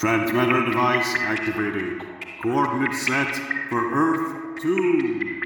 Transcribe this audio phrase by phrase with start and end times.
[0.00, 2.00] Transmitter device activated.
[2.42, 3.34] Coordinates set
[3.68, 5.42] for Earth 2.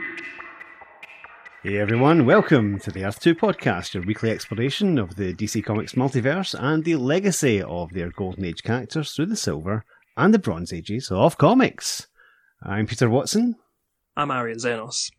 [1.64, 5.94] Hey everyone, welcome to the Earth 2 podcast, your weekly exploration of the DC Comics
[5.94, 9.84] multiverse and the legacy of their Golden Age characters through the Silver
[10.16, 12.06] and the Bronze Ages of comics.
[12.62, 13.56] I'm Peter Watson.
[14.16, 15.10] I'm Arian Xenos.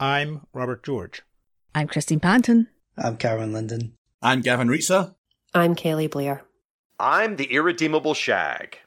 [0.00, 1.22] I'm Robert George.
[1.72, 2.66] I'm Christine Panton.
[2.98, 3.94] I'm Karen Linden.
[4.20, 5.14] I'm Gavin Rizza.
[5.54, 6.42] I'm Kaylee Blair.
[6.98, 8.78] I'm the irredeemable Shag.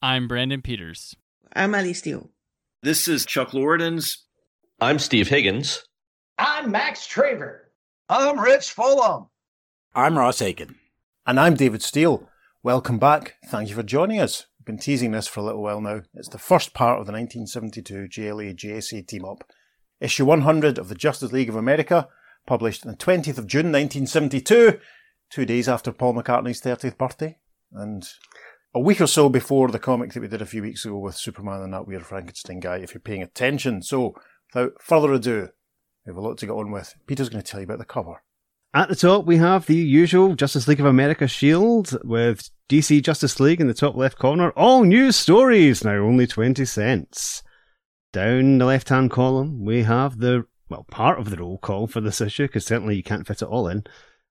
[0.00, 1.14] I'm Brandon Peters.
[1.52, 2.30] I'm Ali Steele.
[2.82, 4.22] This is Chuck Lordens.
[4.80, 5.84] I'm Steve Higgins.
[6.38, 7.58] I'm Max Traver.
[8.08, 9.26] I'm Rich Fulham.
[9.94, 10.76] I'm Ross Aiken.
[11.26, 12.30] And I'm David Steele.
[12.62, 13.34] Welcome back.
[13.48, 14.46] Thank you for joining us.
[14.58, 16.00] We've been teasing this for a little while now.
[16.14, 19.44] It's the first part of the 1972 JLA JSA team up.
[20.00, 22.08] Issue 100 of the Justice League of America,
[22.46, 24.80] published on the 20th of June 1972,
[25.28, 27.36] two days after Paul McCartney's 30th birthday
[27.72, 28.08] and
[28.74, 31.16] a week or so before the comic that we did a few weeks ago with
[31.16, 33.82] Superman and that weird Frankenstein guy, if you're paying attention.
[33.82, 34.14] So,
[34.52, 35.48] without further ado,
[36.04, 36.94] we have a lot to get on with.
[37.06, 38.22] Peter's going to tell you about the cover.
[38.74, 43.40] At the top, we have the usual Justice League of America shield with DC Justice
[43.40, 44.50] League in the top left corner.
[44.50, 47.42] All news stories, now only 20 cents.
[48.12, 52.02] Down the left hand column, we have the, well, part of the roll call for
[52.02, 53.84] this issue, because certainly you can't fit it all in.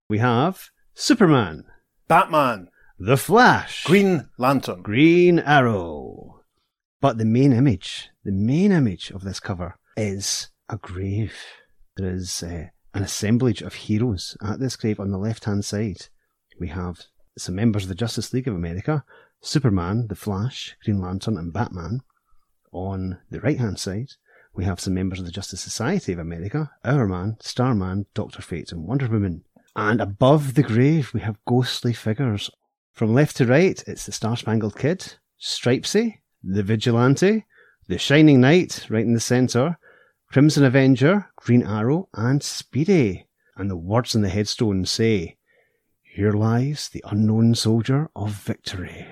[0.07, 1.65] We have Superman,
[2.07, 2.69] Batman,
[2.99, 6.41] the Flash, Green Lantern, Green Arrow.
[6.99, 11.35] But the main image, the main image of this cover is a grave.
[11.95, 16.07] There is uh, an assemblage of heroes at this grave on the left hand side.
[16.59, 17.03] We have
[17.37, 19.03] some members of the Justice League of America,
[19.41, 22.01] Superman, the Flash, Green Lantern, and Batman.
[22.71, 24.09] On the right hand side,
[24.55, 28.87] we have some members of the Justice Society of America, Hourman, Starman, Doctor Fate, and
[28.87, 29.43] Wonder Woman.
[29.75, 32.49] And above the grave, we have ghostly figures
[32.97, 37.45] from left to right, it's the Star Spangled Kid, Stripesy, the Vigilante,
[37.87, 39.77] the Shining Knight right in the centre,
[40.31, 43.27] Crimson Avenger, Green Arrow, and Speedy.
[43.55, 45.37] And the words on the headstone say,
[46.01, 49.05] Here lies the unknown soldier of victory.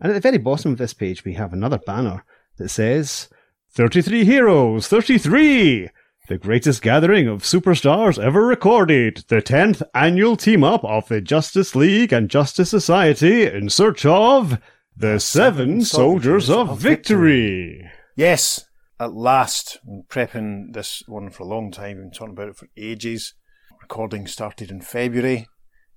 [0.00, 2.24] And at the very bottom of this page, we have another banner
[2.58, 3.28] that says,
[3.72, 5.88] 33 heroes, 33!
[6.28, 11.74] The greatest gathering of superstars ever recorded, the 10th annual team up of the Justice
[11.74, 14.58] League and Justice Society in search of
[14.94, 17.90] the Seven Soldiers of Victory.
[18.14, 18.66] Yes,
[19.00, 19.78] at last.
[19.86, 23.32] Been prepping this one for a long time, I've been talking about it for ages.
[23.80, 25.48] Recording started in February.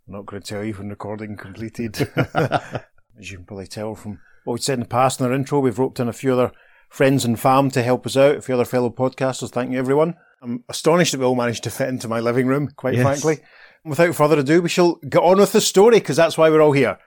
[0.08, 2.08] I'm not going to tell you when recording completed.
[2.34, 5.60] As you can probably tell from what we said in the past in our intro,
[5.60, 6.54] we've roped in a few other
[6.92, 9.50] friends and fam to help us out, a few other fellow podcasters.
[9.50, 10.16] Thank you, everyone.
[10.42, 13.04] I'm astonished that we all managed to fit into my living room, quite yes.
[13.04, 13.44] frankly.
[13.86, 16.74] Without further ado, we shall get on with the story, because that's why we're all
[16.74, 17.00] here.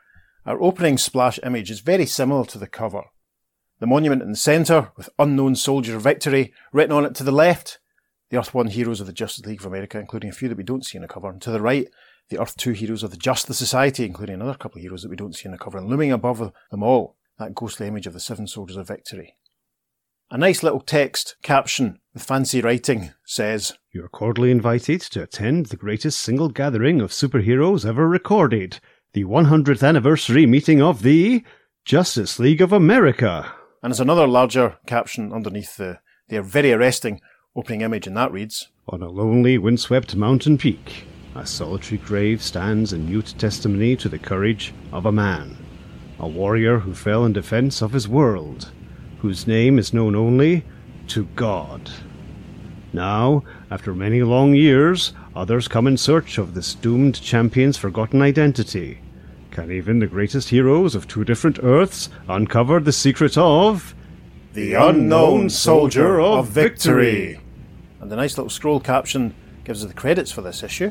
[0.46, 3.02] Our opening splash image is very similar to the cover.
[3.78, 7.30] The monument in the centre, with Unknown Soldier of Victory written on it to the
[7.30, 7.78] left,
[8.30, 10.64] the Earth 1 heroes of the Justice League of America, including a few that we
[10.64, 11.88] don't see in the cover, and to the right,
[12.30, 15.16] the Earth 2 heroes of the Justice Society, including another couple of heroes that we
[15.16, 16.38] don't see in the cover, and looming above
[16.70, 19.36] them all, that ghostly image of the Seven Soldiers of Victory.
[20.34, 25.66] A nice little text caption with fancy writing says, You are cordially invited to attend
[25.66, 28.80] the greatest single gathering of superheroes ever recorded,
[29.12, 31.44] the 100th anniversary meeting of the
[31.84, 33.52] Justice League of America.
[33.80, 37.20] And there's another larger caption underneath the, the very arresting
[37.54, 41.06] opening image, and that reads, On a lonely, windswept mountain peak,
[41.36, 45.56] a solitary grave stands in mute testimony to the courage of a man,
[46.18, 48.72] a warrior who fell in defense of his world
[49.24, 50.62] whose name is known only
[51.06, 51.90] to God.
[52.92, 59.00] Now, after many long years, others come in search of this doomed champion's forgotten identity.
[59.50, 63.94] Can even the greatest heroes of two different Earths uncover the secret of
[64.52, 67.40] the unknown soldier of victory?
[68.02, 70.90] And the nice little scroll caption gives us the credits for this issue.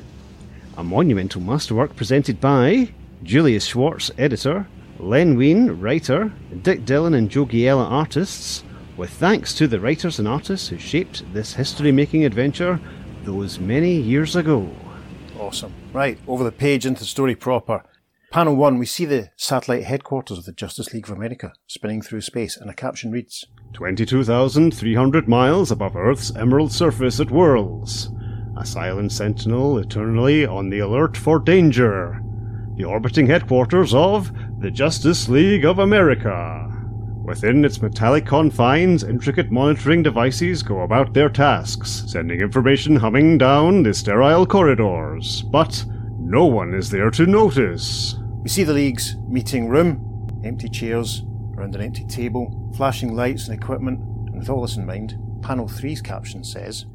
[0.76, 4.66] A monumental masterwork presented by Julius Schwartz, editor,
[5.00, 6.32] Len Wein, writer,
[6.62, 8.64] Dick Dillon and Joe Giella, artists,
[8.96, 12.80] with thanks to the writers and artists who shaped this history making adventure
[13.24, 14.70] those many years ago.
[15.40, 15.74] Awesome.
[15.94, 17.84] Right, over the page into the story proper.
[18.32, 22.22] Panel 1, we see the satellite headquarters of the Justice League of America spinning through
[22.22, 28.10] space, and a caption reads 22,300 miles above Earth's emerald surface at Worlds.
[28.58, 32.24] A silent sentinel eternally on the alert for danger
[32.76, 34.32] the orbiting headquarters of
[34.64, 36.72] the Justice League of America.
[37.26, 43.84] Within its metallic confines, intricate monitoring devices go about their tasks, sending information humming down
[43.84, 45.42] the sterile corridors.
[45.42, 45.84] But
[46.18, 48.16] no one is there to notice.
[48.42, 50.30] We see the League's meeting room.
[50.46, 51.26] empty chairs
[51.58, 55.68] around an empty table, flashing lights and equipment, and with all this in mind, panel
[55.68, 56.86] 3's caption says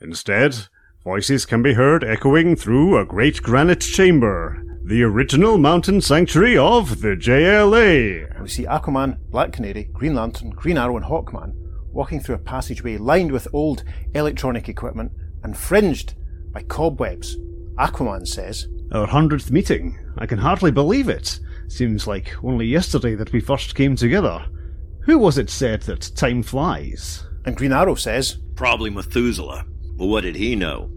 [0.00, 0.56] Instead,
[1.04, 7.00] voices can be heard echoing through a great granite chamber, the original mountain sanctuary of
[7.00, 8.42] the JLA.
[8.42, 11.54] We see Aquaman, Black Canary, Green Lantern, Green Arrow, and Hawkman
[11.92, 13.84] walking through a passageway lined with old
[14.14, 15.10] electronic equipment
[15.44, 16.12] and fringed
[16.52, 17.38] by cobwebs.
[17.78, 19.98] Aquaman says, Our hundredth meeting.
[20.18, 21.40] I can hardly believe it.
[21.68, 24.44] Seems like only yesterday that we first came together.
[25.04, 27.24] Who was it said that time flies?
[27.46, 29.64] And Green Arrow says, Probably Methuselah.
[29.96, 30.94] But what did he know?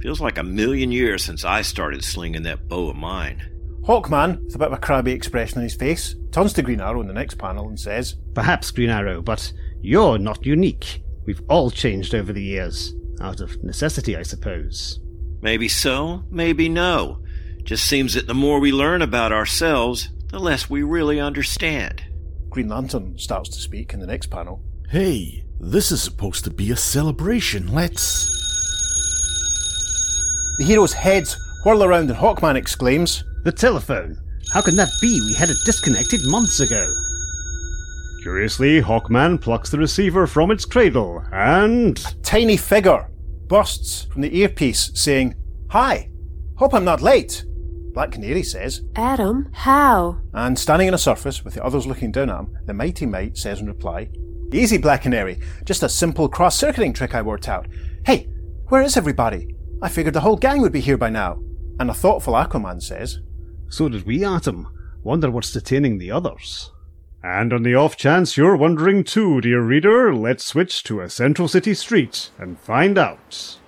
[0.00, 3.42] Feels like a million years since I started slinging that bow of mine.
[3.82, 7.00] Hawkman, with a bit of a crabby expression on his face, turns to Green Arrow
[7.00, 11.02] in the next panel and says, Perhaps Green Arrow, but you're not unique.
[11.24, 12.94] We've all changed over the years.
[13.20, 15.00] Out of necessity, I suppose.
[15.40, 17.20] Maybe so, maybe no.
[17.62, 22.02] Just seems that the more we learn about ourselves, the less we really understand.
[22.50, 24.62] Green Lantern starts to speak in the next panel.
[24.90, 27.72] Hey, this is supposed to be a celebration.
[27.72, 28.47] Let's.
[30.58, 34.18] The heroes' heads whirl around and Hawkman exclaims, The telephone!
[34.52, 35.20] How can that be?
[35.20, 36.92] We had it disconnected months ago.
[38.22, 41.98] Curiously, Hawkman plucks the receiver from its cradle and.
[41.98, 43.08] A tiny figure
[43.46, 45.34] bursts from the earpiece saying,
[45.70, 46.10] Hi,
[46.56, 47.44] hope I'm not late.
[47.92, 50.20] Black Canary says, Atom, how?
[50.34, 53.36] And standing on a surface with the others looking down at him, the Mighty Mite
[53.36, 54.08] says in reply,
[54.52, 55.40] Easy, Black Canary.
[55.64, 57.66] Just a simple cross circuiting trick I worked out.
[58.06, 58.28] Hey,
[58.68, 59.54] where is everybody?
[59.80, 61.40] I figured the whole gang would be here by now.
[61.78, 63.20] And a thoughtful Aquaman says,
[63.68, 64.68] So did we, Atom.
[65.04, 66.72] Wonder what's detaining the others.
[67.22, 71.46] And on the off chance you're wondering too, dear reader, let's switch to a Central
[71.46, 73.58] City street and find out.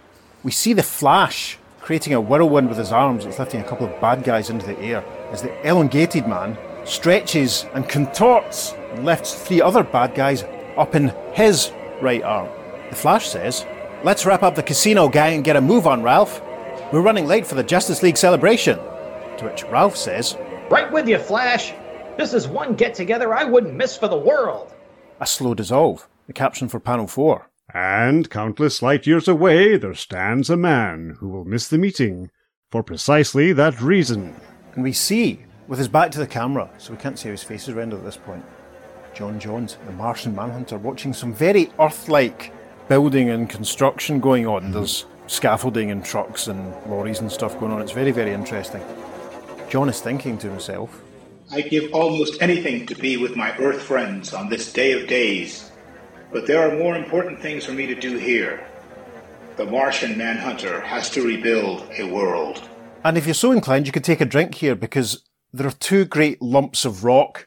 [0.43, 4.01] We see the Flash creating a whirlwind with his arms that's lifting a couple of
[4.01, 9.61] bad guys into the air as the elongated man stretches and contorts and lifts three
[9.61, 10.45] other bad guys
[10.77, 12.49] up in his right arm.
[12.91, 13.67] The Flash says,
[14.02, 16.41] Let's wrap up the casino gang and get a move on, Ralph.
[16.91, 18.79] We're running late for the Justice League celebration.
[19.37, 20.38] To which Ralph says,
[20.70, 21.75] Right with you, Flash.
[22.17, 24.73] This is one get together I wouldn't miss for the world.
[25.20, 27.50] A slow dissolve, the caption for panel 4.
[27.75, 32.31] And countless light years away, there stands a man who will miss the meeting
[32.70, 34.35] for precisely that reason.
[34.76, 37.43] And we see, with his back to the camera, so we can't see how his
[37.43, 38.46] face is rendered at this point,
[39.12, 42.55] John Jones, the Martian Manhunter, watching some very Earth like
[42.91, 44.63] building and construction going on.
[44.63, 44.73] Mm-hmm.
[44.73, 47.81] There's scaffolding and trucks and lorries and stuff going on.
[47.81, 48.83] It's very, very interesting.
[49.69, 51.01] John is thinking to himself,
[51.53, 55.71] I give almost anything to be with my Earth friends on this day of days,
[56.33, 58.67] but there are more important things for me to do here.
[59.57, 62.69] The Martian Manhunter has to rebuild a world.
[63.05, 65.23] And if you're so inclined, you could take a drink here because
[65.53, 67.47] there are two great lumps of rock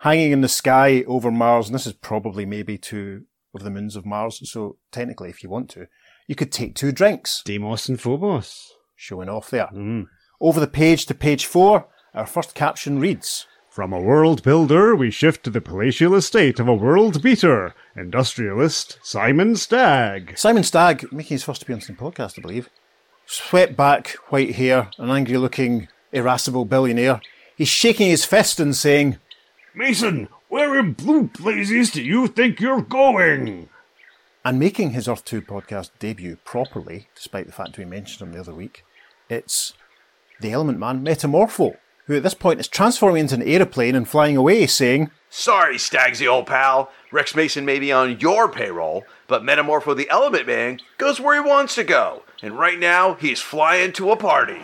[0.00, 3.24] hanging in the sky over Mars, and this is probably maybe two
[3.60, 4.40] of the moons of Mars.
[4.50, 5.86] So technically, if you want to,
[6.26, 7.42] you could take two drinks.
[7.44, 8.72] Deimos and Phobos.
[8.94, 9.68] Showing off there.
[9.72, 10.06] Mm.
[10.40, 15.10] Over the page to page four, our first caption reads From a world builder, we
[15.10, 20.36] shift to the palatial estate of a world beater, industrialist Simon Stagg.
[20.38, 22.68] Simon Stagg, making his first appearance in the podcast, I believe.
[23.26, 27.20] Swept back, white hair, an angry looking, irascible billionaire.
[27.56, 29.18] He's shaking his fist and saying,
[29.74, 33.68] Mason, where in blue blazes do you think you're going?
[34.44, 38.40] And making his Earth 2 podcast debut properly, despite the fact we mentioned him the
[38.40, 38.84] other week,
[39.28, 39.72] it's
[40.40, 41.76] the Element Man Metamorpho,
[42.06, 46.28] who at this point is transforming into an aeroplane and flying away, saying, Sorry, Stagsy,
[46.28, 46.90] old pal.
[47.10, 51.48] Rex Mason may be on your payroll, but Metamorpho the Element Man goes where he
[51.48, 52.22] wants to go.
[52.42, 54.60] And right now, he's flying to a party.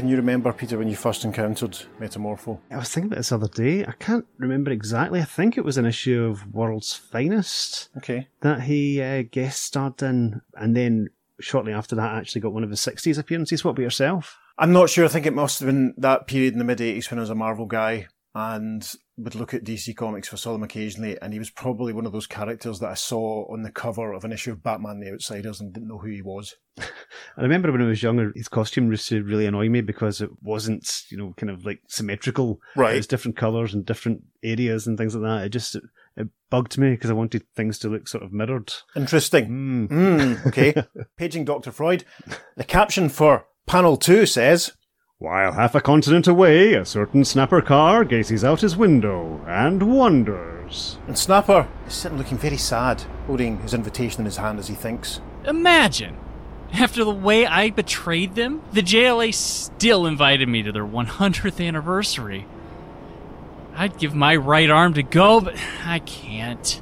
[0.00, 2.58] Can you remember, Peter, when you first encountered Metamorpho?
[2.70, 3.84] I was thinking about this other day.
[3.84, 5.20] I can't remember exactly.
[5.20, 7.90] I think it was an issue of World's Finest.
[7.98, 8.28] Okay.
[8.40, 12.70] That he uh, guest starred in, and then shortly after that, actually got one of
[12.70, 13.62] his 60s appearances.
[13.62, 14.38] What about yourself?
[14.56, 15.04] I'm not sure.
[15.04, 17.28] I think it must have been that period in the mid 80s when I was
[17.28, 18.90] a Marvel guy and
[19.22, 20.30] would look at DC Comics.
[20.30, 23.62] Saw them occasionally, and he was probably one of those characters that I saw on
[23.62, 26.56] the cover of an issue of Batman the Outsiders and didn't know who he was.
[26.78, 30.30] I remember when I was younger, his costume used to really annoy me because it
[30.42, 32.60] wasn't, you know, kind of like symmetrical.
[32.76, 32.94] Right.
[32.94, 35.46] It was different colours and different areas and things like that.
[35.46, 35.82] It just it,
[36.16, 38.72] it bugged me because I wanted things to look sort of mirrored.
[38.96, 39.48] Interesting.
[39.48, 39.88] Mm.
[39.88, 40.74] Mm, okay.
[41.16, 41.72] Paging Dr.
[41.72, 42.04] Freud.
[42.56, 44.72] The caption for panel two says,
[45.20, 50.96] While half a continent away, a certain Snapper Carr gazes out his window and wonders.
[51.06, 54.74] And Snapper is sitting looking very sad, holding his invitation in his hand as he
[54.74, 55.20] thinks.
[55.44, 56.16] Imagine!
[56.72, 62.46] After the way I betrayed them, the JLA still invited me to their 100th anniversary.
[63.74, 66.80] I'd give my right arm to go, but I can't.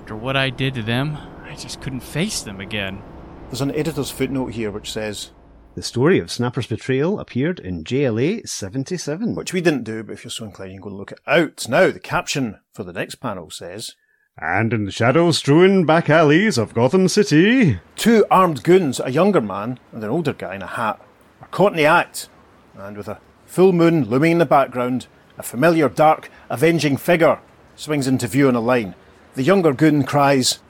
[0.00, 3.02] After what I did to them, I just couldn't face them again.
[3.48, 5.30] There's an editor's footnote here which says
[5.74, 9.34] The story of Snapper's betrayal appeared in JLA 77.
[9.34, 11.20] Which we didn't do, but if you're so inclined, you can go and look it
[11.26, 11.66] out.
[11.68, 13.94] Now, the caption for the next panel says
[14.38, 19.40] And in the shadow strewn back alleys of Gotham City, Two armed goons, a younger
[19.40, 21.00] man and an older guy in a hat,
[21.40, 22.28] are caught in the act.
[22.78, 27.40] And with a full moon looming in the background, a familiar, dark, avenging figure
[27.74, 28.94] swings into view on a line.
[29.34, 30.60] The younger goon cries,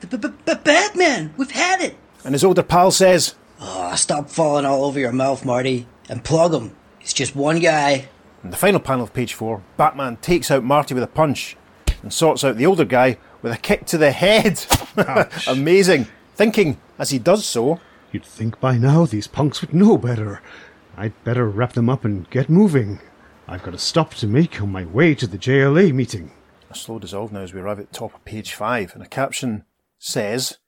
[0.00, 1.96] But Batman, we've had it.
[2.24, 6.52] and his older pal says, Oh, stop falling all over your mouth, Marty, and plug
[6.54, 6.76] him.
[7.00, 8.08] It's just one guy.
[8.44, 11.56] In the final panel of page four, Batman takes out Marty with a punch
[12.02, 14.64] and sorts out the older guy with a kick to the head.
[15.48, 16.06] Amazing.
[16.34, 17.80] Thinking, as he does so,
[18.12, 20.42] you'd think by now these punks would know better.
[20.96, 23.00] I'd better wrap them up and get moving.
[23.48, 26.32] I've got a stop to make on my way to the JLA meeting.
[26.70, 29.06] a slow dissolve now as we arrive at the top of page five, and a
[29.08, 29.64] caption
[29.98, 30.58] says,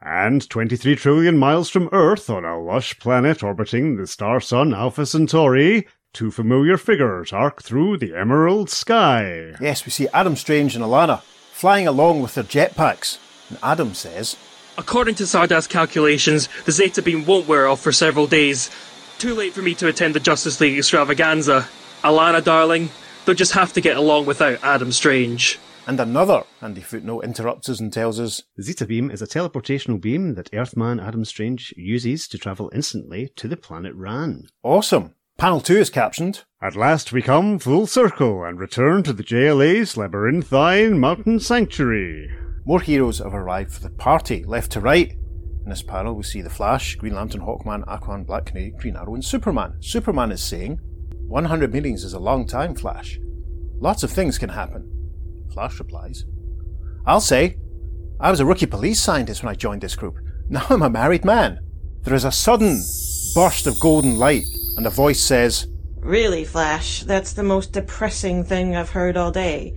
[0.00, 5.06] And 23 trillion miles from Earth, on a lush planet orbiting the star sun Alpha
[5.06, 9.54] Centauri, two familiar figures arc through the emerald sky.
[9.60, 11.22] Yes, we see Adam Strange and Alanna
[11.52, 13.18] flying along with their jetpacks.
[13.48, 14.36] And Adam says,
[14.76, 18.70] According to Sardath's calculations, the Zeta beam won't wear off for several days.
[19.18, 21.66] Too late for me to attend the Justice League extravaganza.
[22.04, 22.90] Alanna, darling,
[23.24, 25.58] they'll just have to get along without Adam Strange.
[25.88, 30.34] And another handy footnote interrupts us and tells us Zeta beam is a teleportational beam
[30.34, 34.48] that Earthman Adam Strange uses to travel instantly to the planet Rann.
[34.64, 35.14] Awesome.
[35.38, 39.96] Panel 2 is captioned At last we come full circle and return to the JLA's
[39.96, 42.30] labyrinthine mountain sanctuary.
[42.64, 45.12] More heroes have arrived for the party, left to right.
[45.12, 49.14] In this panel, we see the Flash, Green Lantern, Hawkman, Aquaman, Black Canary, Green Arrow,
[49.14, 49.74] and Superman.
[49.80, 50.80] Superman is saying,
[51.28, 53.20] 100 meetings is a long time, Flash.
[53.78, 54.95] Lots of things can happen.
[55.52, 56.24] Flash replies,
[57.06, 57.58] I'll say,
[58.18, 60.18] I was a rookie police scientist when I joined this group.
[60.48, 61.60] Now I'm a married man.
[62.02, 62.82] There is a sudden
[63.34, 64.44] burst of golden light,
[64.76, 69.74] and a voice says, Really, Flash, that's the most depressing thing I've heard all day.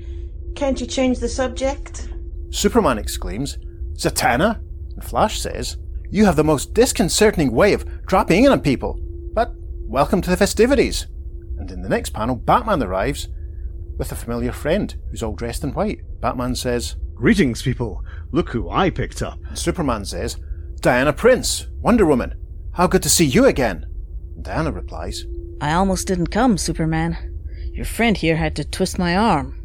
[0.56, 2.10] Can't you change the subject?
[2.52, 3.58] Superman exclaims,
[3.94, 4.62] Zatanna?
[4.94, 5.78] And Flash says,
[6.10, 9.00] You have the most disconcerting way of dropping in on people.
[9.34, 11.08] But welcome to the festivities.
[11.58, 13.28] And in the next panel, Batman arrives
[14.00, 16.00] with a familiar friend who's all dressed in white.
[16.22, 18.02] Batman says, Greetings, people.
[18.32, 19.38] Look who I picked up.
[19.48, 20.38] And Superman says,
[20.80, 22.34] Diana Prince, Wonder Woman.
[22.72, 23.86] How good to see you again.
[24.36, 25.26] And Diana replies,
[25.60, 27.36] I almost didn't come, Superman.
[27.74, 29.60] Your friend here had to twist my arm.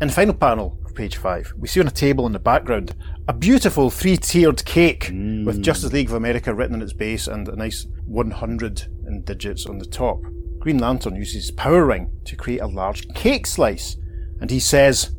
[0.00, 2.94] In the final panel of page 5, we see on a table in the background
[3.28, 5.62] a beautiful three tiered cake with mm.
[5.62, 9.76] Justice League of America written on its base and a nice 100 in digits on
[9.76, 10.22] the top.
[10.66, 13.96] Green Lantern uses his power ring to create a large cake slice,
[14.40, 15.14] and he says,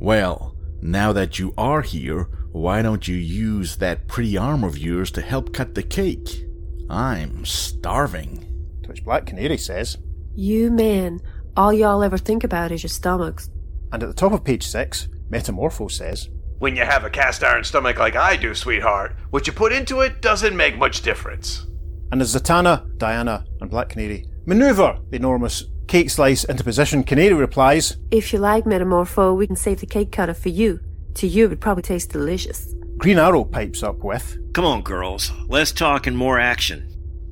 [0.00, 5.12] Well, now that you are here, why don't you use that pretty arm of yours
[5.12, 6.44] to help cut the cake?
[6.90, 8.44] I'm starving.
[8.82, 9.96] To which Black Canary says,
[10.34, 11.20] You men,
[11.56, 13.48] all y'all ever think about is your stomachs.
[13.92, 17.62] And at the top of page 6, Metamorpho says, When you have a cast iron
[17.62, 21.64] stomach like I do, sweetheart, what you put into it doesn't make much difference.
[22.10, 27.34] And as Zatanna, Diana, and Black Canary maneuver the enormous cake slice into position, Canary
[27.34, 30.80] replies, If you like, Metamorpho, we can save the cake cutter for you.
[31.14, 32.74] To you, it would probably taste delicious.
[32.98, 35.32] Green Arrow pipes up with, Come on, girls.
[35.48, 36.88] Less talk and more action.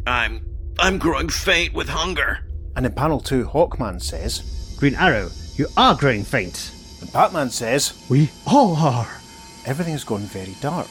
[0.07, 0.45] I'm.
[0.81, 2.47] I'm growing faint with hunger.
[2.77, 6.73] And in panel 2, Hawkman says, Green Arrow, you are growing faint.
[7.01, 9.09] And Batman says, We all are.
[9.67, 10.89] Everything has gone very dark,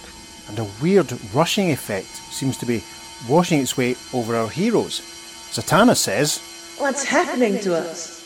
[0.49, 2.83] and a weird rushing effect seems to be
[3.27, 5.01] washing its way over our heroes.
[5.51, 6.39] Zatanna says,
[6.77, 8.17] What's happening to us?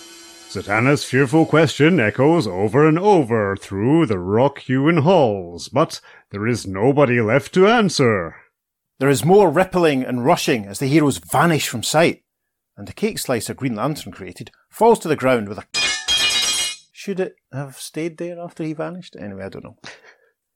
[0.52, 6.02] Zatanna's fearful question echoes over and over through the rock-hewn halls, but
[6.32, 8.36] there is nobody left to answer.
[9.00, 12.24] There is more rippling and rushing as the heroes vanish from sight,
[12.76, 15.66] and the cake slicer Green Lantern created falls to the ground with a.
[16.92, 19.16] Should it have stayed there after he vanished?
[19.18, 19.78] Anyway, I don't know.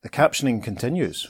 [0.04, 1.26] The captioning continues.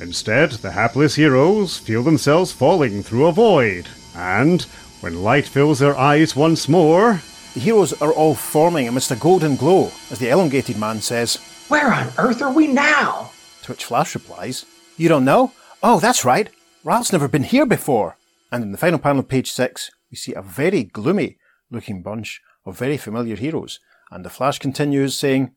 [0.00, 4.62] Instead, the hapless heroes feel themselves falling through a void, and
[5.00, 7.20] when light fills their eyes once more,
[7.54, 11.36] The heroes are all forming amidst a golden glow as the elongated man says,
[11.68, 13.30] Where on earth are we now?
[13.62, 14.66] To which Flash replies,
[14.98, 15.52] You don't know?
[15.82, 16.50] Oh, that's right.
[16.84, 18.18] Ralph's never been here before.
[18.52, 21.38] And in the final panel of page six, we see a very gloomy
[21.70, 23.80] looking bunch of very familiar heroes.
[24.10, 25.52] And the Flash continues saying,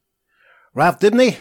[0.74, 1.36] Ralph Dibny,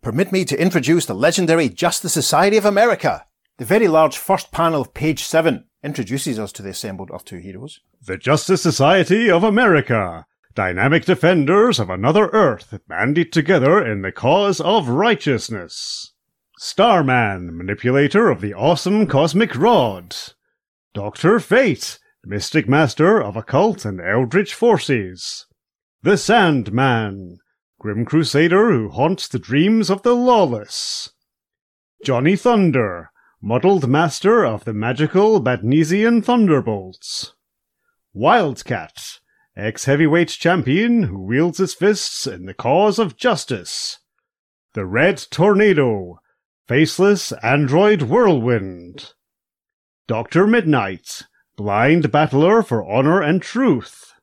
[0.00, 3.26] permit me to introduce the legendary Justice Society of America.
[3.56, 7.36] The very large first panel of page 7 introduces us to the assembled Earth 2
[7.36, 7.78] heroes.
[8.04, 14.60] The Justice Society of America, dynamic defenders of another Earth, banded together in the cause
[14.60, 16.14] of righteousness.
[16.58, 20.16] Starman, manipulator of the awesome cosmic rod.
[20.92, 25.46] Doctor Fate, mystic master of occult and eldritch forces.
[26.02, 27.38] The Sandman,
[27.78, 31.10] grim crusader who haunts the dreams of the lawless.
[32.04, 33.10] Johnny Thunder,
[33.44, 37.34] muddled master of the magical Bahdnesian thunderbolts.
[38.14, 39.18] Wildcat,
[39.54, 43.98] ex heavyweight champion who wields his fists in the cause of justice.
[44.72, 46.20] The Red Tornado,
[46.66, 49.12] faceless android whirlwind.
[50.08, 50.46] Dr.
[50.46, 51.24] Midnight,
[51.54, 54.14] blind battler for honor and truth.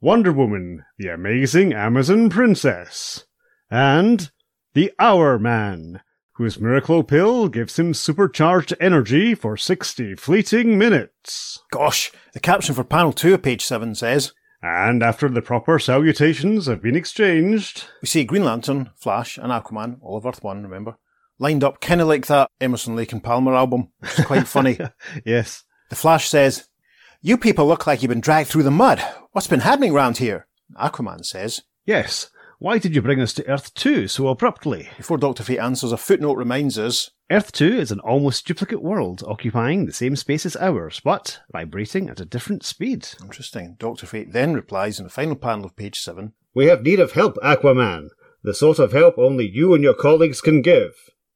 [0.00, 3.24] Wonder Woman, the amazing Amazon princess.
[3.70, 4.32] And
[4.74, 6.00] the Hourman,
[6.34, 11.60] whose miracle pill gives him supercharged energy for 60 fleeting minutes.
[11.70, 16.66] Gosh, the caption for panel 2 of page 7 says And after the proper salutations
[16.66, 20.96] have been exchanged, we see Green Lantern, Flash, and Aquaman, all of Earth 1, remember,
[21.38, 23.88] lined up kind of like that Emerson, Lake and Palmer album.
[24.02, 24.78] It's quite funny.
[25.26, 25.64] yes.
[25.90, 26.68] The Flash says,
[27.20, 29.02] You people look like you've been dragged through the mud.
[29.32, 30.46] What's been happening round here?
[30.80, 32.30] Aquaman says, Yes.
[32.62, 34.88] Why did you bring us to Earth 2 so abruptly?
[34.96, 35.42] Before Dr.
[35.42, 39.92] Fate answers, a footnote reminds us Earth 2 is an almost duplicate world, occupying the
[39.92, 43.08] same space as ours, but vibrating at a different speed.
[43.20, 43.74] Interesting.
[43.80, 44.06] Dr.
[44.06, 47.34] Fate then replies in the final panel of page 7 We have need of help,
[47.42, 48.10] Aquaman.
[48.44, 50.92] The sort of help only you and your colleagues can give.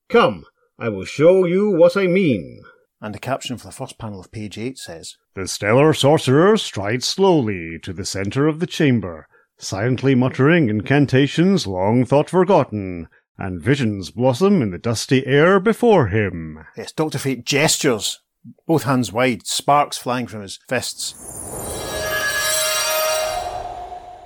[0.08, 0.44] Come,
[0.78, 2.62] I will show you what I mean.
[3.00, 7.04] And the caption for the first panel of page 8 says The stellar sorcerer strides
[7.04, 9.26] slowly to the center of the chamber,
[9.58, 13.08] silently muttering incantations long thought forgotten,
[13.38, 16.64] and visions blossom in the dusty air before him.
[16.76, 17.18] Yes, Dr.
[17.18, 18.20] Fate gestures,
[18.66, 21.14] both hands wide, sparks flying from his fists.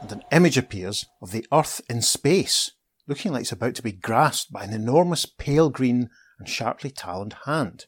[0.00, 2.72] And an image appears of the Earth in space,
[3.06, 7.36] looking like it's about to be grasped by an enormous pale green and sharply taloned
[7.44, 7.86] hand.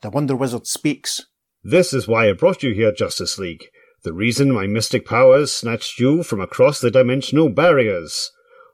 [0.00, 1.26] The Wonder Wizard speaks.
[1.62, 3.64] This is why I brought you here, Justice League.
[4.04, 8.32] The reason my mystic powers snatched you from across the dimensional barriers.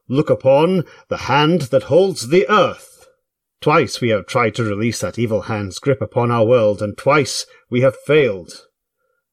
[0.09, 3.07] Look upon the hand that holds the earth.
[3.61, 7.45] Twice we have tried to release that evil hand's grip upon our world, and twice
[7.69, 8.67] we have failed.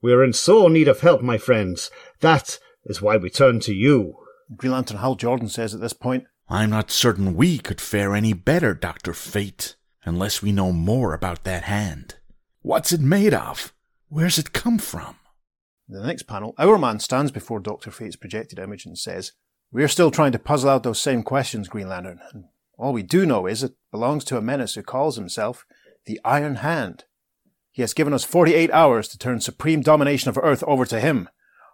[0.01, 1.89] We are in sore need of help, my friends.
[2.19, 4.15] That is why we turn to you.
[4.55, 8.33] Green Lantern Hal Jordan says at this point, I'm not certain we could fare any
[8.33, 9.13] better, Dr.
[9.13, 12.15] Fate, unless we know more about that hand.
[12.61, 13.73] What's it made of?
[14.09, 15.15] Where's it come from?
[15.87, 17.91] In the next panel, Hourman stands before Dr.
[17.91, 19.33] Fate's projected image and says,
[19.71, 22.19] We're still trying to puzzle out those same questions, Green Lantern.
[22.33, 22.45] And
[22.77, 25.65] all we do know is it belongs to a menace who calls himself
[26.05, 27.05] the Iron Hand.
[27.71, 31.29] He has given us 48 hours to turn supreme domination of Earth over to him,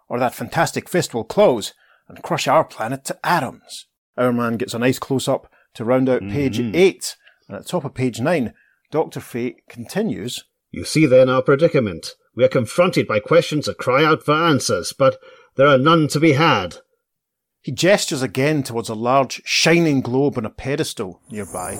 [0.08, 1.72] or that fantastic fist will close
[2.08, 3.86] and crush our planet to atoms.
[4.18, 6.74] Hourman gets a nice close up to round out page Mhm.
[6.76, 7.16] 8,
[7.48, 8.52] and at the top of page 9,
[8.90, 9.20] Dr.
[9.20, 12.14] Fate continues, You see then our predicament.
[12.34, 15.18] We are confronted by questions that cry out for answers, but
[15.56, 16.76] there are none to be had.
[17.60, 21.78] He gestures again towards a large, shining globe on a pedestal nearby.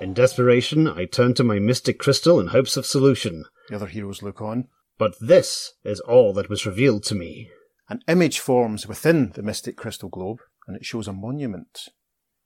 [0.00, 3.44] In desperation, I turn to my mystic crystal in hopes of solution.
[3.68, 4.68] The other heroes look on.
[4.98, 7.50] But this is all that was revealed to me.
[7.88, 11.88] An image forms within the mystic crystal globe, and it shows a monument.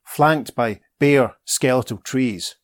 [0.05, 2.57] Flanked by bare, skeletal trees,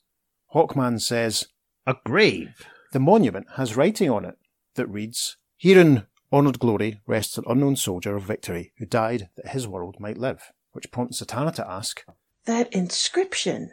[0.54, 1.48] Hawkman says,
[1.90, 2.68] A grave.
[2.92, 4.38] The monument has writing on it
[4.76, 9.48] that reads, Here in honoured glory rests an unknown soldier of victory who died that
[9.48, 10.52] his world might live.
[10.70, 12.04] Which prompts Zatanna to ask,
[12.44, 13.72] That inscription,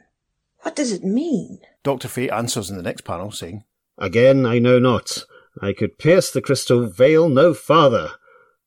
[0.61, 1.59] what does it mean?
[1.83, 2.07] Dr.
[2.07, 3.65] Fate answers in the next panel saying,
[3.99, 5.23] Again, I know not.
[5.61, 8.13] I could pierce the crystal veil no farther.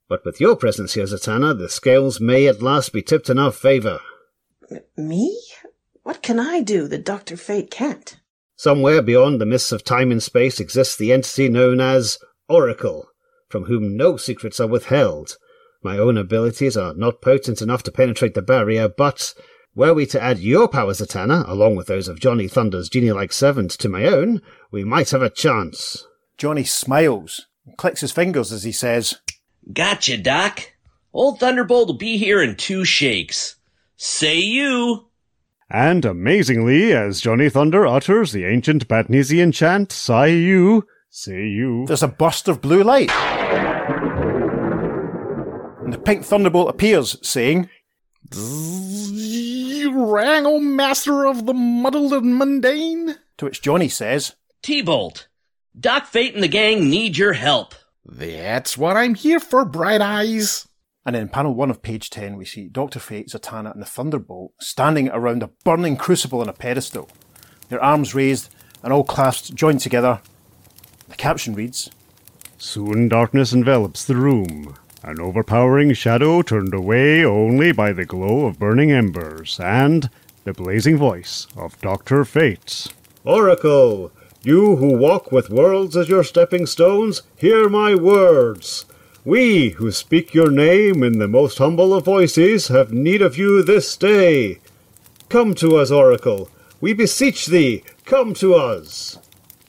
[0.09, 3.51] But with your presence here, Zatanna, the scales may at last be tipped in our
[3.51, 3.99] favour.
[4.97, 5.43] Me?
[6.05, 7.37] What can I do that Dr.
[7.37, 8.20] Fate can't?
[8.61, 13.09] Somewhere beyond the mists of time and space exists the entity known as Oracle,
[13.49, 15.39] from whom no secrets are withheld.
[15.83, 19.33] My own abilities are not potent enough to penetrate the barrier, but
[19.75, 23.71] were we to add your powers, Zatanna, along with those of Johnny Thunder's genie-like servant,
[23.71, 26.07] to my own, we might have a chance.
[26.37, 29.15] Johnny smiles and clicks his fingers as he says,
[29.73, 30.75] Gotcha, Doc.
[31.15, 33.57] Old Thunderbolt will be here in two shakes.
[33.97, 35.07] Cei-U.
[35.71, 41.87] And amazingly, as Johnny Thunder utters the ancient Bahdnesian chant, Cei-U, say you.
[41.87, 43.09] There's a burst of blue light.
[45.85, 47.71] And the pink thunderbolt appears, saying,
[48.33, 53.15] You rang, O master of the muddled and mundane?
[53.39, 55.29] To which Johnny says, T-Bolt,
[55.79, 57.77] Doc Fate and the gang need your help.
[58.05, 60.67] That's what I'm here for, Bright Eyes.
[61.07, 62.99] And in panel one of page 10, we see Dr.
[62.99, 67.09] Fate, Zatanna, and the Thunderbolt standing around a burning crucible on a pedestal,
[67.71, 70.21] their arms raised and all clasped, joined together.
[71.09, 71.91] The caption reads
[72.59, 78.59] Soon darkness envelops the room, an overpowering shadow turned away only by the glow of
[78.59, 80.11] burning embers and
[80.45, 82.25] the blazing voice of Dr.
[82.27, 82.89] Fate.
[83.25, 88.85] Oracle, you who walk with worlds as your stepping stones, hear my words.
[89.25, 93.63] We who speak your name in the most humble of voices have need of you
[93.63, 94.61] this day.
[95.29, 96.49] Come to us, Oracle.
[96.81, 99.19] We beseech thee, come to us.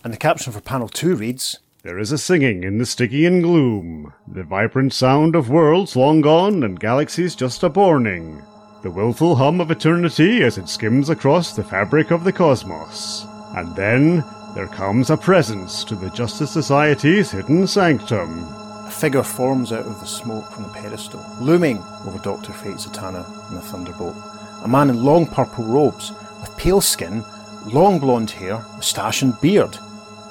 [0.06, 4.14] And the caption for panel two reads There is a singing in the Stygian gloom,
[4.26, 8.42] the vibrant sound of worlds long gone and galaxies just a borning,
[8.84, 13.26] the wilful hum of eternity as it skims across the fabric of the cosmos.
[13.54, 14.24] And then
[14.56, 18.61] there comes a presence to the Justice Society's hidden sanctum.
[18.92, 22.52] A figure forms out of the smoke from the pedestal, looming over Dr.
[22.52, 24.18] Fate, Zatanna, and the Thunderbolt.
[24.64, 27.24] A man in long purple robes, with pale skin,
[27.68, 29.78] long blonde hair, moustache, and beard.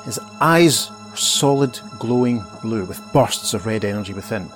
[0.05, 4.51] His eyes are solid, glowing blue, with bursts of red energy within.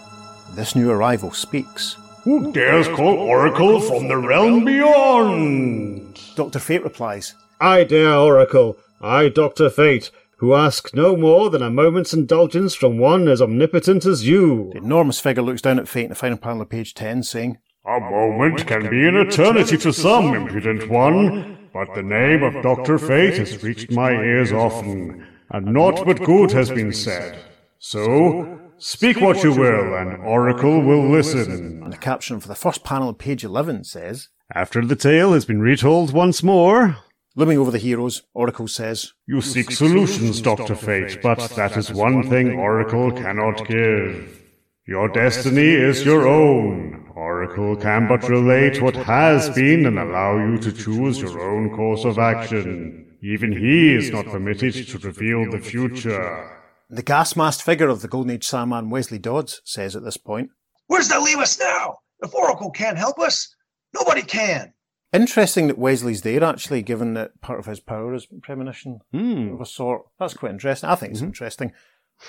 [0.52, 1.96] This new arrival speaks.
[2.24, 6.20] Who dares call Oracle from the realm beyond?
[6.36, 6.58] Dr.
[6.58, 8.76] Fate replies, I dare, Oracle.
[9.00, 9.70] I, Dr.
[9.70, 10.10] Fate,
[10.44, 14.68] who ask no more than a moment's indulgence from one as omnipotent as you.
[14.74, 17.56] The enormous figure looks down at Fate in the final panel of page 10, saying,
[17.86, 22.98] A moment can be an eternity to some, impudent one, but the name of Dr.
[22.98, 27.38] Fate has reached my ears often, and naught but good has been said.
[27.78, 31.82] So, speak what you will, and Oracle will listen.
[31.84, 35.46] And the caption for the first panel of page 11 says, After the tale has
[35.46, 36.98] been retold once more,
[37.36, 40.76] Looming over the heroes, Oracle says, You seek solutions, Dr.
[40.76, 44.40] Fate, but that is one thing Oracle cannot give.
[44.86, 47.10] Your destiny is your own.
[47.16, 52.04] Oracle can but relate what has been and allow you to choose your own course
[52.04, 53.16] of action.
[53.20, 56.60] Even he is not permitted to reveal the future.
[56.88, 60.50] The gas masked figure of the Golden Age Sandman Wesley Dodds says at this point,
[60.86, 61.96] Where's that leave us now?
[62.20, 63.52] If Oracle can't help us,
[63.92, 64.72] nobody can.
[65.14, 69.54] Interesting that Wesley's there, actually, given that part of his power is premonition Hmm.
[69.54, 70.02] of a sort.
[70.18, 70.90] That's quite interesting.
[70.90, 71.70] I think it's interesting.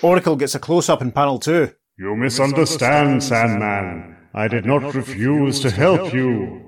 [0.02, 1.72] Oracle gets a close up in panel two.
[1.98, 4.16] You misunderstand, Sandman.
[4.32, 6.62] I did not refuse to help you.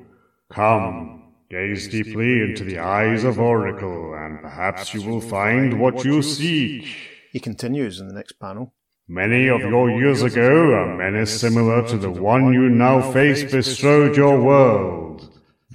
[0.51, 6.21] Come, gaze deeply into the eyes of Oracle, and perhaps you will find what you
[6.23, 6.85] seek.
[7.33, 8.75] He continues in the next panel.
[9.07, 14.17] Many of your years ago, a menace similar to the one you now face bestrode
[14.17, 15.08] your world.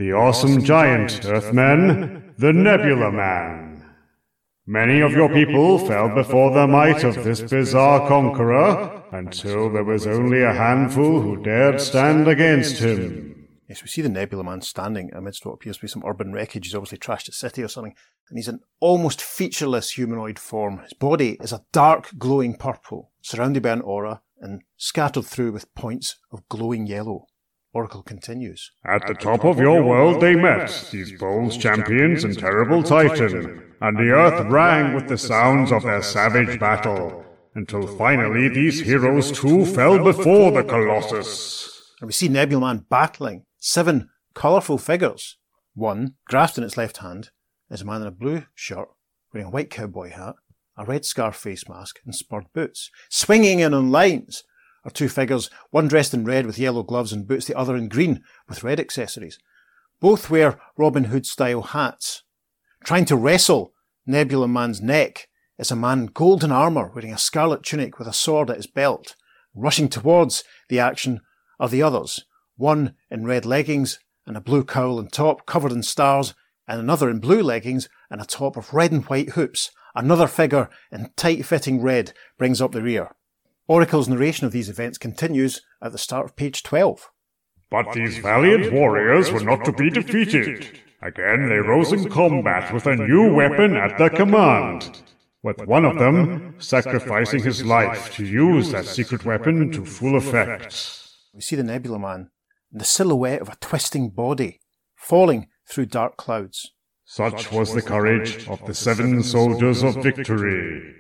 [0.04, 3.86] The awesome giant, Earthman, the Nebula Man.
[4.66, 10.06] Many of your people fell before the might of this bizarre conqueror, until there was
[10.06, 13.48] only a handful who dared stand against him.
[13.70, 16.66] Yes, we see the Nebula Man standing amidst what appears to be some urban wreckage.
[16.66, 17.96] He's obviously trashed a city or something.
[18.28, 20.80] And he's an almost featureless humanoid form.
[20.80, 25.74] His body is a dark, glowing purple, surrounded by an aura and scattered through with
[25.76, 27.28] points of glowing yellow.
[27.74, 28.72] Oracle continues.
[28.86, 33.98] At the top of your world they met, these bold champions and terrible Titan, and
[33.98, 39.66] the earth rang with the sounds of their savage battle, until finally these heroes too
[39.66, 41.94] fell before the Colossus.
[42.00, 45.38] And we see Nebula Man battling seven colourful figures.
[45.74, 47.32] One, grasped in its left hand,
[47.72, 48.90] is a man in a blue shirt,
[49.34, 50.36] wearing a white cowboy hat,
[50.78, 52.92] a red scarf face mask, and spurred boots.
[53.10, 54.44] Swinging in on lines
[54.86, 57.88] are two figures, one dressed in red with yellow gloves and boots, the other in
[57.88, 59.40] green with red accessories.
[60.00, 62.24] Both wear Robin Hood style hats.
[62.84, 63.74] Trying to wrestle
[64.06, 68.14] Nebula Man's neck is a man in golden armour wearing a scarlet tunic with a
[68.14, 69.16] sword at his belt.
[69.56, 71.22] Rushing towards the action
[71.60, 72.26] are the others,
[72.58, 76.34] one in red leggings and a blue cowl and top covered in stars,
[76.68, 79.72] and another in blue leggings and a top of red and white hoops.
[79.96, 83.12] Another figure in tight fitting red brings up the rear.
[83.68, 87.10] Oracle's narration of these events continues at the start of page 12.
[87.70, 90.80] But these valiant warriors were not to be defeated.
[91.02, 95.02] Again they rose in combat with a new weapon at their command,
[95.42, 101.10] with one of them sacrificing his life to use that secret weapon to full effect.
[101.34, 102.30] We see the Nebula Man
[102.74, 104.60] the silhouette of a twisting body
[104.96, 106.72] falling through dark clouds.
[107.06, 110.96] Such was the courage of the seven soldiers of victory.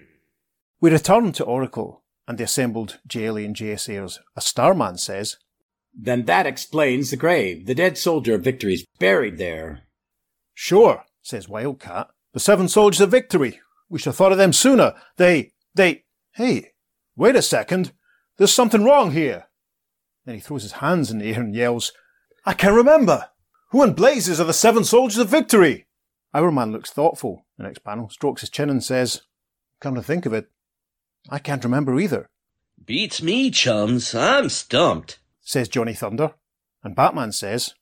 [0.79, 5.37] We return to Oracle and the assembled JLA and JSAers as Starman says,
[5.93, 7.65] Then that explains the grave.
[7.65, 9.83] The dead soldier of victory's buried there.
[10.53, 12.07] Sure, says Wildcat.
[12.33, 13.59] The seven soldiers of victory.
[13.89, 14.93] We should have thought of them sooner.
[15.17, 16.71] They, they, hey,
[17.15, 17.91] wait a second.
[18.37, 19.47] There's something wrong here.
[20.25, 21.91] Then he throws his hands in the air and yells,
[22.45, 23.29] I can't remember.
[23.69, 25.87] Who in blazes are the seven soldiers of victory?
[26.33, 27.45] Hourman looks thoughtful.
[27.57, 29.23] The next panel strokes his chin and says,
[29.79, 30.49] Come to think of it,
[31.29, 32.29] I can't remember either,
[32.85, 34.13] Beats me, chums.
[34.13, 35.19] I'm stumped.
[35.41, 36.33] says Johnny Thunder.
[36.83, 37.75] And Batman says,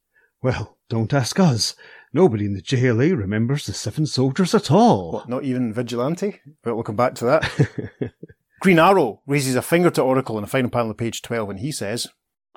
[0.43, 1.75] Well, don't ask us.
[2.13, 5.13] Nobody in the JLA remembers the seven soldiers at all.
[5.13, 6.39] What, not even Vigilante?
[6.61, 8.13] But we'll come back to that.
[8.59, 11.59] Green Arrow raises a finger to Oracle in the final panel of page 12 and
[11.59, 12.07] he says,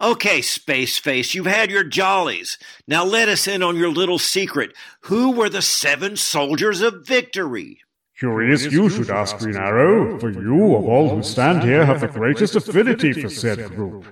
[0.02, 2.58] Okay, Space Face, you've had your jollies.
[2.86, 4.72] Now let us in on your little secret.
[5.02, 7.78] Who were the seven soldiers of victory?
[8.24, 12.08] Curious you should ask, Green Arrow, for you, of all who stand here, have the
[12.08, 14.06] greatest affinity for said group.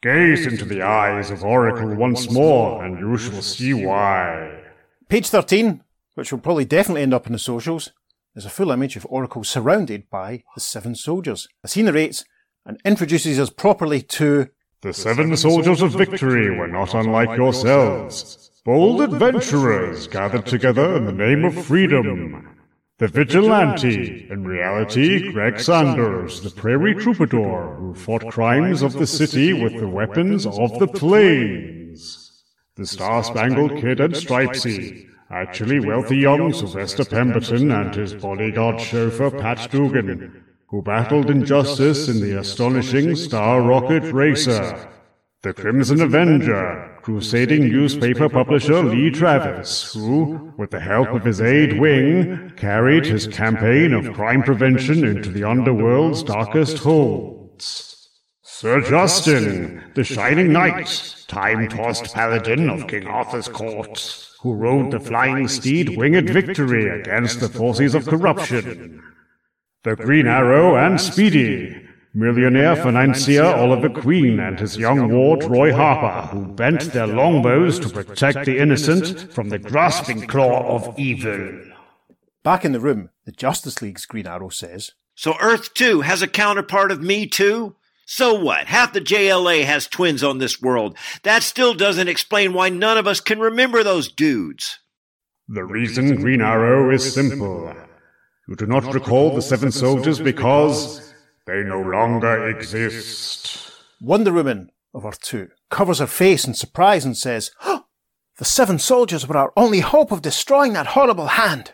[0.00, 4.62] Gaze into the eyes of Oracle once more, and you shall see why.
[5.10, 5.82] Page 13,
[6.14, 7.90] which will probably definitely end up in the socials,
[8.34, 12.24] is a full image of Oracle surrounded by the seven soldiers, as he narrates
[12.64, 14.48] and introduces us properly to
[14.80, 21.12] The seven soldiers of victory were not unlike yourselves, bold adventurers gathered together in the
[21.12, 22.53] name of freedom.
[23.04, 29.52] The vigilante, in reality Greg Saunders, the prairie troubadour who fought crimes of the city
[29.52, 32.42] with the weapons of the plains.
[32.76, 39.70] The star-spangled kid and Stripesy, actually wealthy young Sylvester Pemberton and his bodyguard chauffeur Pat
[39.70, 44.93] Dugan, who battled injustice in the astonishing Star Rocket Racer.
[45.44, 51.78] The Crimson Avenger, crusading newspaper publisher Lee Travis, who, with the help of his aide
[51.78, 58.08] Wing, carried his campaign of crime prevention into the underworld's darkest holds.
[58.40, 65.46] Sir Justin, the Shining Knight, time-tossed paladin of King Arthur's court, who rode the flying
[65.48, 69.02] steed Winged Victory against the forces of corruption.
[69.82, 71.83] The Green Arrow and Speedy,
[72.14, 77.88] millionaire financier Oliver Queen and his young ward Roy Harper, who bent their longbows to
[77.88, 81.60] protect the innocent from the grasping claw of evil.
[82.44, 86.28] Back in the room, the Justice League's Green Arrow says, So Earth 2 has a
[86.28, 87.74] counterpart of me too?
[88.06, 88.66] So what?
[88.66, 90.96] Half the JLA has twins on this world.
[91.22, 94.78] That still doesn't explain why none of us can remember those dudes.
[95.48, 97.74] The reason Green Arrow is simple.
[98.46, 101.13] You do not recall the seven soldiers because
[101.46, 103.70] they no longer exist.
[104.00, 107.84] Wonder Woman of Earth 2 covers her face in surprise and says, "Oh,
[108.38, 111.72] The seven soldiers were our only hope of destroying that horrible hand.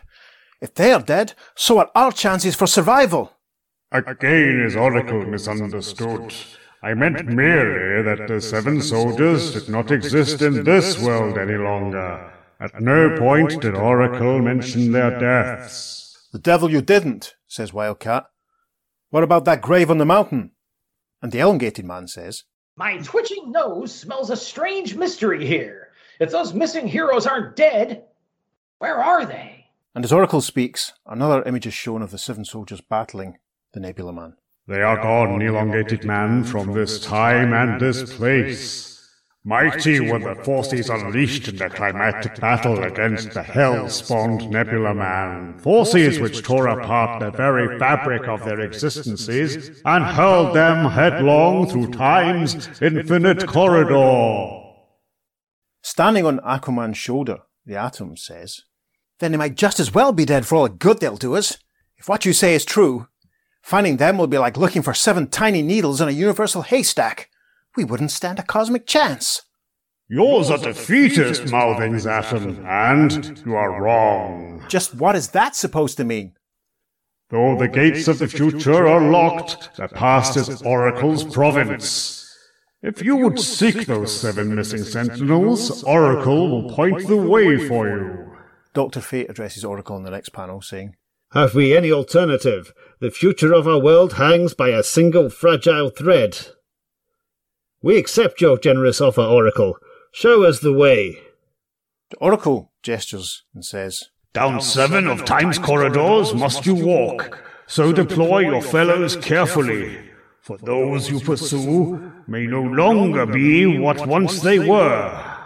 [0.61, 3.33] If they are dead, so are our chances for survival.
[3.91, 6.33] Again is Oracle misunderstood.
[6.83, 12.31] I meant merely that the seven soldiers did not exist in this world any longer.
[12.59, 16.27] At no point did Oracle mention their deaths.
[16.31, 18.25] The devil you didn't, says Wildcat.
[19.11, 20.51] What about that grave on the mountain?
[21.21, 22.45] And the elongated man says,
[22.77, 25.89] My twitching nose smells a strange mystery here.
[26.19, 28.05] If those missing heroes aren't dead,
[28.79, 29.65] where are they?
[29.93, 33.37] And as Oracle speaks, another image is shown of the seven soldiers battling
[33.73, 34.37] the Nebula Man.
[34.65, 38.90] They are gone, elongated man, from this time and this place.
[39.43, 46.19] Mighty were the forces unleashed in the climactic battle against the hell-spawned Nebula Man, forces
[46.19, 52.69] which tore apart the very fabric of their existences and hurled them headlong through time's
[52.83, 54.61] infinite corridor.
[55.81, 58.61] Standing on Aquaman's shoulder, the Atom says,
[59.17, 61.57] Then they might just as well be dead for all the good they'll do us.
[61.97, 63.07] If what you say is true,
[63.63, 67.30] finding them will be like looking for seven tiny needles in a universal haystack.
[67.75, 69.41] We wouldn't stand a cosmic chance.
[70.09, 74.65] Yours are defeatist mouthings, Atom, and you are wrong.
[74.67, 76.33] Just what is that supposed to mean?
[77.29, 82.27] Though the gates of the future are locked, the past is Oracle's province.
[82.81, 88.33] If you would seek those seven missing sentinels, Oracle will point the way for you.
[88.73, 88.99] Dr.
[88.99, 90.95] Fate addresses Oracle in the next panel, saying,
[91.31, 92.73] Have we any alternative?
[92.99, 96.47] The future of our world hangs by a single fragile thread.
[97.83, 99.75] We accept your generous offer, Oracle.
[100.11, 101.17] Show us the way.
[102.11, 108.39] The Oracle gestures and says, Down seven of time's corridors must you walk, so deploy
[108.39, 109.97] your fellows carefully,
[110.41, 115.37] for those you pursue may no longer be what once they were.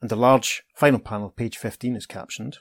[0.00, 2.58] And the large final panel, page 15, is captioned,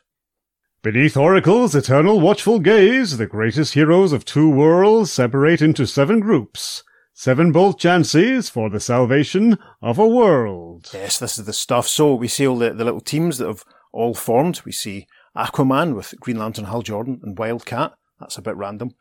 [0.84, 6.84] Beneath Oracle's eternal watchful gaze, the greatest heroes of two worlds separate into seven groups.
[7.22, 10.90] Seven bold chances for the salvation of a world.
[10.92, 11.88] Yes, this is the stuff.
[11.88, 14.60] So we see all the, the little teams that have all formed.
[14.66, 15.06] We see
[15.38, 17.94] Aquaman with Green Lantern Hal Jordan and Wildcat.
[18.20, 18.96] That's a bit random.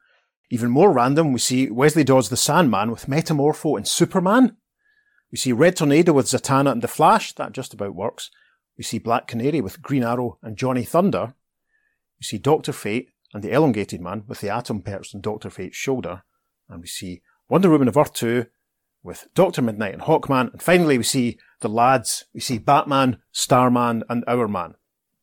[0.50, 4.58] Even more random, we see Wesley Dodds the Sandman with Metamorpho and Superman.
[5.32, 7.32] We see Red Tornado with Zatanna and The Flash.
[7.36, 8.30] That just about works.
[8.76, 11.32] We see Black Canary with Green Arrow and Johnny Thunder.
[12.20, 15.78] We see Doctor Fate and the Elongated Man with the atom perched on Doctor Fate's
[15.78, 16.24] shoulder.
[16.68, 18.46] And we see Wonder Woman of Earth 2
[19.02, 20.52] with Doctor Midnight and Hawkman.
[20.52, 22.26] And finally, we see the lads.
[22.32, 24.76] We see Batman, Starman, and Hourman.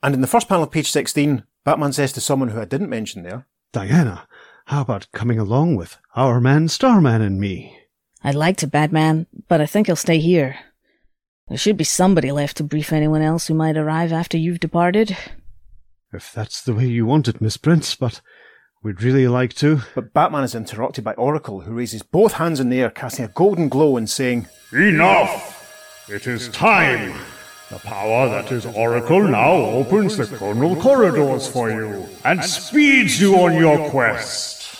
[0.04, 2.90] And in the first panel of page 16, Batman says to someone who I didn't
[2.90, 4.28] mention there, Diana,
[4.66, 7.78] how about coming along with our man Starman and me?
[8.22, 10.60] I'd like to, Batman, but I think I'll stay here.
[11.48, 15.16] There should be somebody left to brief anyone else who might arrive after you've departed.
[16.12, 18.20] If that's the way you want it, Miss Prince, but
[18.88, 19.82] we'd really like to.
[19.96, 23.28] But Batman is interrupted by Oracle, who raises both hands in the air, casting a
[23.28, 26.08] golden glow and saying, Enough!
[26.08, 27.20] It is time!
[27.70, 33.36] The power that is Oracle now opens the chronal corridors for you and speeds you
[33.36, 34.80] on your quest.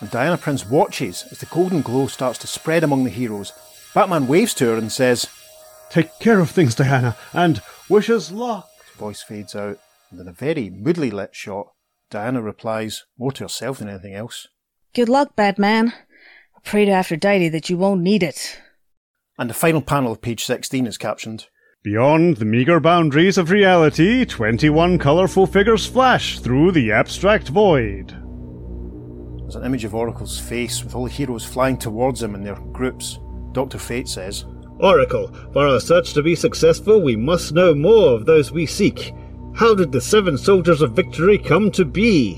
[0.00, 3.52] And Diana Prince watches as the golden glow starts to spread among the heroes.
[3.94, 5.28] Batman waves to her and says,
[5.88, 8.68] Take care of things, Diana, and wish us luck.
[8.88, 9.78] His voice fades out,
[10.10, 11.68] and in a very moodily lit shot,
[12.10, 14.48] Diana replies, more to herself than anything else.
[14.94, 15.92] Good luck, Batman.
[16.56, 18.60] I pray to Aphrodite that you won't need it.
[19.38, 21.46] And the final panel of page 16 is captioned,
[21.84, 28.08] Beyond the meager boundaries of reality, 21 colourful figures flash through the abstract void.
[29.40, 32.56] There's an image of Oracle's face with all the heroes flying towards him in their
[32.72, 33.20] groups.
[33.52, 33.78] Dr.
[33.78, 34.44] Fate says,
[34.80, 39.14] Oracle, for our search to be successful, we must know more of those we seek.
[39.58, 42.34] How did the seven soldiers of victory come to be?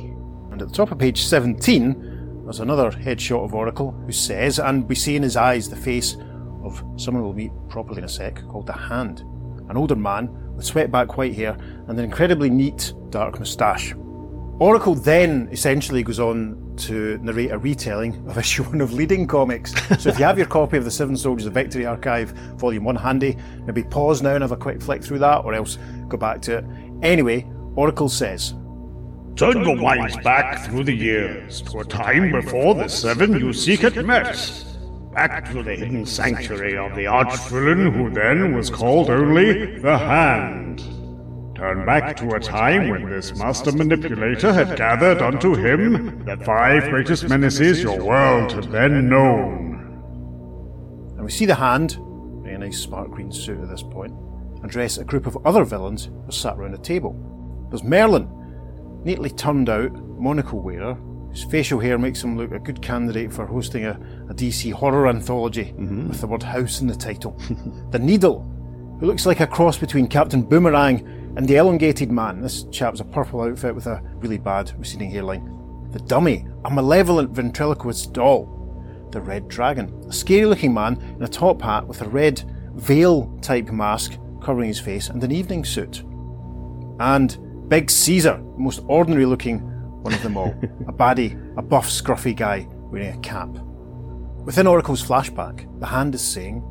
[0.51, 4.89] And at the top of page 17, there's another headshot of Oracle who says, and
[4.89, 6.17] we see in his eyes the face
[6.65, 9.21] of someone we'll meet properly in a sec, called the Hand.
[9.69, 13.95] An older man with swept back white hair and an incredibly neat dark moustache.
[14.59, 19.75] Oracle then essentially goes on to narrate a retelling of issue one of Leading Comics.
[20.03, 22.97] So if you have your copy of the Seven Soldiers of Victory Archive, Volume 1
[22.97, 25.79] handy, maybe pause now and have a quick flick through that, or else
[26.09, 26.65] go back to it.
[27.03, 28.55] Anyway, Oracle says,
[29.37, 33.81] Turn your minds back through the years to a time before the seven you seek
[33.81, 34.65] had met.
[35.15, 40.81] Back to the hidden sanctuary of the arch-villain who then was called only the Hand.
[41.57, 46.91] Turn back to a time when this master manipulator had gathered unto him the five
[46.91, 49.69] greatest menaces your world had then known.
[51.17, 51.93] and we see the Hand,
[52.45, 54.15] in a nice smart green suit at this point,
[54.63, 57.17] address a group of other villains who sat around a table.
[57.71, 58.29] There's Merlin,
[59.05, 60.95] neatly turned out monocle wearer,
[61.31, 65.09] whose facial hair makes him look a good candidate for hosting a, a DC horror
[65.09, 66.09] anthology mm-hmm.
[66.09, 67.33] with the word house in the title.
[67.91, 68.43] the Needle,
[68.99, 72.41] who looks like a cross between Captain Boomerang and the Elongated Man.
[72.41, 75.89] This chap's a purple outfit with a really bad receding hairline.
[75.93, 78.57] The Dummy, a malevolent ventriloquist doll.
[79.11, 82.43] The Red Dragon, a scary looking man in a top hat with a red
[82.75, 86.03] veil type mask covering his face and an evening suit.
[86.99, 89.61] And Big Caesar, the most ordinary looking
[90.03, 90.49] one of them all.
[90.89, 93.49] a baddie, a buff, scruffy guy wearing a cap.
[94.45, 96.65] Within Oracle's flashback, the hand is saying,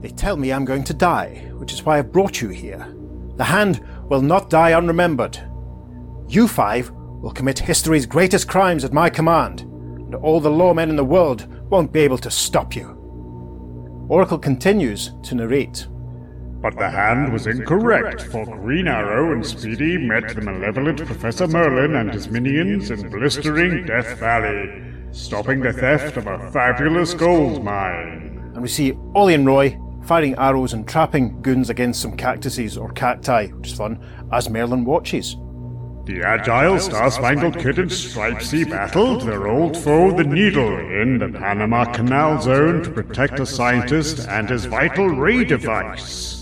[0.00, 2.94] They tell me I'm going to die, which is why I've brought you here.
[3.36, 5.38] The hand will not die unremembered.
[6.28, 10.96] You five will commit history's greatest crimes at my command, and all the lawmen in
[10.96, 13.00] the world won't be able to stop you.
[14.08, 15.86] Oracle continues to narrate.
[16.64, 21.94] But the hand was incorrect, for Green Arrow and Speedy met the malevolent Professor Merlin
[21.94, 28.50] and his minions in blistering Death Valley, stopping the theft of a fabulous gold mine.
[28.54, 32.90] And we see Ollie and Roy firing arrows and trapping goons against some cactuses or
[32.92, 35.36] cacti, which is fun, as Merlin watches.
[36.06, 41.84] The agile Star-Spangled Kid and Stripesy battled their old foe, the Needle, in the Panama
[41.92, 46.33] Canal Zone to protect a scientist and his vital ray device.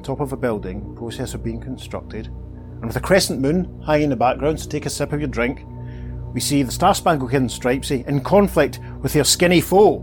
[0.00, 3.98] And top of a building, process of being constructed, and with a crescent moon high
[3.98, 5.66] in the background, so take a sip of your drink,
[6.32, 9.98] we see the Star Spangled Kid and Stripesy in conflict with their skinny foe.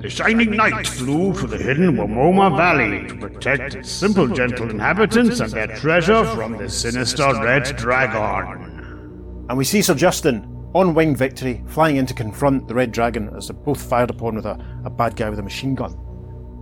[0.00, 5.40] The Shining Knight flew to the hidden Wamoma Valley to protect its simple, gentle inhabitants
[5.40, 9.46] and their treasure from the sinister Red Dragon.
[9.48, 13.34] And we see Sir Justin on winged victory, flying in to confront the Red Dragon
[13.34, 15.96] as they're both fired upon with a, a bad guy with a machine gun.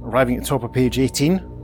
[0.04, 1.55] Arriving at the top of page 18,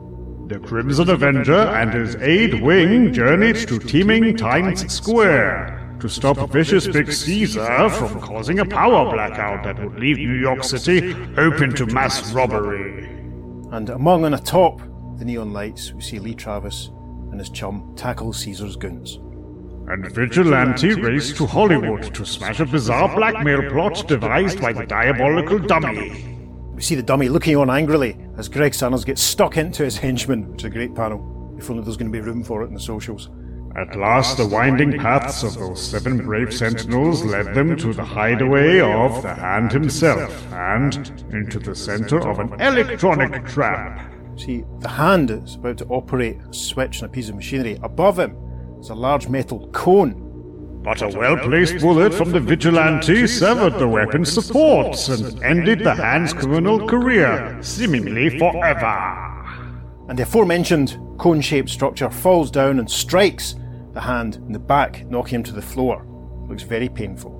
[0.53, 6.87] The Crimson Avenger and his aide wing journeyed to teeming Times Square to stop vicious
[6.87, 11.87] Big Caesar from causing a power blackout that would leave New York City open to
[11.87, 13.07] mass robbery.
[13.71, 14.83] And among and atop
[15.17, 16.91] the neon lights, we see Lee Travis
[17.31, 19.21] and his chum tackle Caesar's goons.
[19.89, 25.61] And Vigilante raced to Hollywood to smash a bizarre blackmail plot devised by the diabolical
[25.61, 26.32] dummy.
[26.83, 30.51] We see the dummy looking on angrily as Greg Saunders gets stuck into his henchman,
[30.51, 31.55] which is a great panel.
[31.57, 33.30] If only there's going to be room for it in the socials.
[33.76, 38.80] At last, the winding paths of those seven brave sentinels led them to the hideaway
[38.80, 44.12] of the Hand himself, and into the center of an electronic trap.
[44.37, 47.78] See, the hand is about to operate a switch on a piece of machinery.
[47.85, 48.37] Above him
[48.80, 50.32] is a large metal cone.
[50.83, 55.95] But a well placed bullet from the vigilante severed the weapon's supports and ended the
[55.95, 59.22] Hand's criminal career, seemingly forever.
[60.09, 63.55] And the aforementioned cone shaped structure falls down and strikes
[63.93, 66.05] the hand in the back, knocking him to the floor.
[66.49, 67.39] Looks very painful.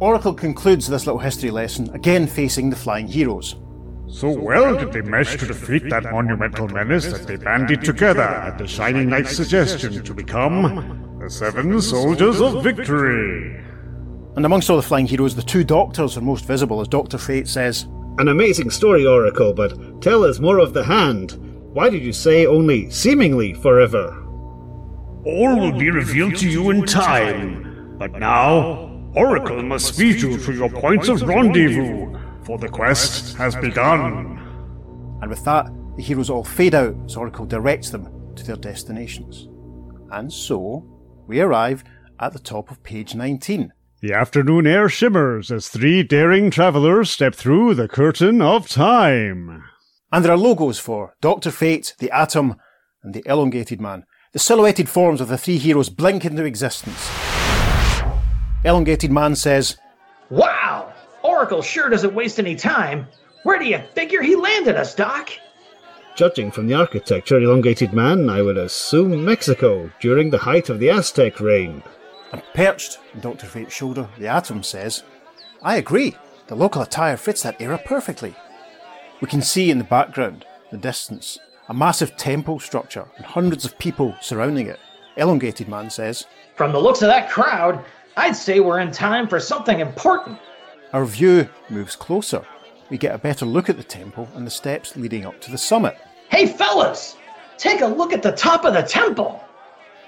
[0.00, 3.56] Oracle concludes this little history lesson, again facing the flying heroes.
[4.06, 8.56] So well did they mesh to defeat that monumental menace that they banded together at
[8.56, 13.62] the Shining Knight's suggestion to become the Seven Soldiers of Victory.
[14.36, 17.18] And amongst all the flying heroes, the two doctors are most visible, as Dr.
[17.18, 17.86] Fate says.
[18.16, 21.32] An amazing story, Oracle, but tell us more of the hand.
[21.74, 24.24] Why did you say only seemingly forever?
[25.26, 27.98] All will be revealed to you in time.
[27.98, 33.54] But now, Oracle must speed you to your points of rendezvous, for the quest has
[33.54, 34.38] begun.
[35.20, 35.66] And with that,
[35.96, 39.48] the heroes all fade out as Oracle directs them to their destinations.
[40.10, 40.86] And so,
[41.28, 41.84] we arrive
[42.18, 43.72] at the top of page 19.
[44.00, 49.62] The afternoon air shimmers as three daring travelers step through the curtain of time.
[50.10, 51.50] And there are logos for Dr.
[51.50, 52.56] Fate, the Atom,
[53.02, 54.04] and the Elongated Man.
[54.32, 57.10] The silhouetted forms of the three heroes blink into existence.
[58.64, 59.76] Elongated Man says,
[60.30, 60.92] Wow!
[61.22, 63.06] Oracle sure doesn't waste any time.
[63.42, 65.30] Where do you figure he landed us, Doc?
[66.18, 70.90] Judging from the architecture, elongated man, I would assume Mexico during the height of the
[70.90, 71.80] Aztec reign.
[72.32, 73.46] And perched on Dr.
[73.46, 75.04] Fate's shoulder, the Atom says,
[75.62, 76.16] I agree.
[76.48, 78.34] The local attire fits that era perfectly.
[79.20, 81.38] We can see in the background, the distance,
[81.68, 84.80] a massive temple structure and hundreds of people surrounding it.
[85.18, 87.84] Elongated Man says, From the looks of that crowd,
[88.16, 90.40] I'd say we're in time for something important.
[90.92, 92.44] Our view moves closer.
[92.90, 95.58] We get a better look at the temple and the steps leading up to the
[95.58, 95.96] summit.
[96.30, 97.16] Hey, fellas!
[97.56, 99.42] Take a look at the top of the temple!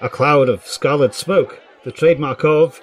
[0.01, 2.81] A cloud of scarlet smoke, the trademark of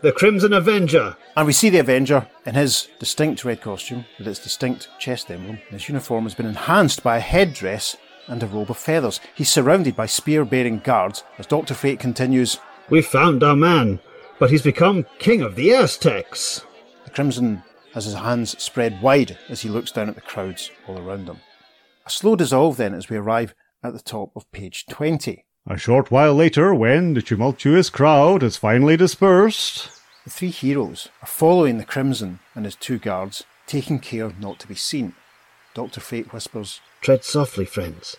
[0.00, 1.16] the Crimson Avenger.
[1.36, 5.58] And we see the Avenger in his distinct red costume with its distinct chest emblem.
[5.70, 7.96] His uniform has been enhanced by a headdress
[8.28, 9.20] and a robe of feathers.
[9.34, 11.74] He's surrounded by spear bearing guards as Dr.
[11.74, 12.58] Fate continues
[12.88, 14.00] We found our man,
[14.38, 16.64] but he's become king of the Aztecs.
[17.04, 17.64] The Crimson
[17.94, 21.40] has his hands spread wide as he looks down at the crowds all around him.
[22.08, 25.44] A slow dissolve then as we arrive at the top of page 20.
[25.66, 29.90] A short while later, when the tumultuous crowd has finally dispersed,
[30.24, 34.66] the three heroes are following the Crimson and his two guards, taking care not to
[34.66, 35.16] be seen.
[35.74, 36.00] Dr.
[36.00, 38.16] Fate whispers, Tread softly, friends.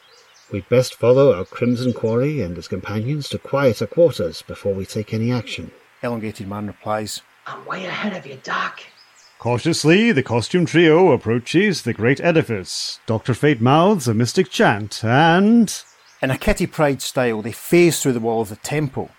[0.51, 5.15] We'd best follow our Crimson Quarry and his companions to quieter quarters before we take
[5.15, 5.71] any action.
[6.03, 8.81] Elongated Man replies, I'm way ahead of you, Doc.
[9.39, 12.99] Cautiously, the costume trio approaches the great edifice.
[13.05, 13.33] Dr.
[13.33, 15.81] Fate mouths a mystic chant, and.
[16.21, 19.09] In a Kitty Pryde style, they phase through the wall of the temple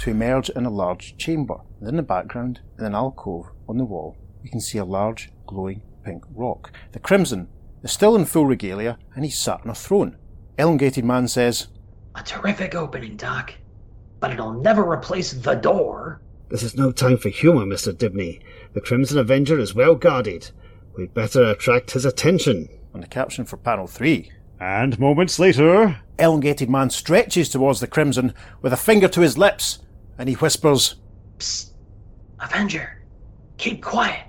[0.00, 1.56] to emerge in a large chamber.
[1.78, 5.30] And in the background, in an alcove on the wall, we can see a large,
[5.46, 6.70] glowing pink rock.
[6.92, 7.48] The Crimson
[7.82, 10.18] is still in full regalia, and he's sat on a throne.
[10.58, 11.68] Elongated Man says,
[12.14, 13.54] A terrific opening, Doc.
[14.20, 16.20] But it'll never replace the door.
[16.50, 17.92] This is no time for humour, Mr.
[17.92, 18.42] Dibny.
[18.74, 20.50] The Crimson Avenger is well guarded.
[20.96, 22.68] We'd better attract his attention.
[22.92, 24.32] And the caption for panel 3.
[24.58, 29.78] And moments later, Elongated Man stretches towards the Crimson with a finger to his lips,
[30.18, 30.96] and he whispers,
[31.38, 31.70] Psst!
[32.40, 33.00] Avenger,
[33.56, 34.26] keep quiet.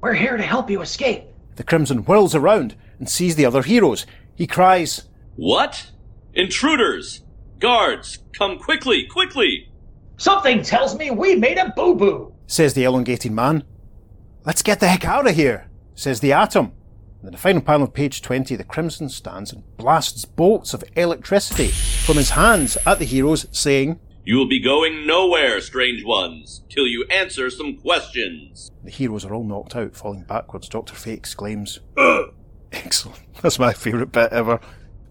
[0.00, 1.24] We're here to help you escape.
[1.56, 4.06] The Crimson whirls around and sees the other heroes.
[4.34, 5.04] He cries,
[5.36, 5.90] What?
[6.32, 7.20] Intruders!
[7.58, 9.70] Guards, come quickly, quickly!
[10.18, 13.62] Something tells me we made a boo boo, says the elongated man.
[14.44, 16.72] Let's get the heck out of here, says the atom.
[17.20, 20.82] And in the final panel of page 20, the Crimson stands and blasts bolts of
[20.96, 26.62] electricity from his hands at the heroes, saying, You will be going nowhere, strange ones,
[26.68, 28.72] till you answer some questions.
[28.82, 30.68] The heroes are all knocked out, falling backwards.
[30.68, 30.96] Dr.
[30.96, 32.34] Fate exclaims, Ugh!
[32.72, 33.20] Excellent.
[33.40, 34.58] That's my favourite bit ever.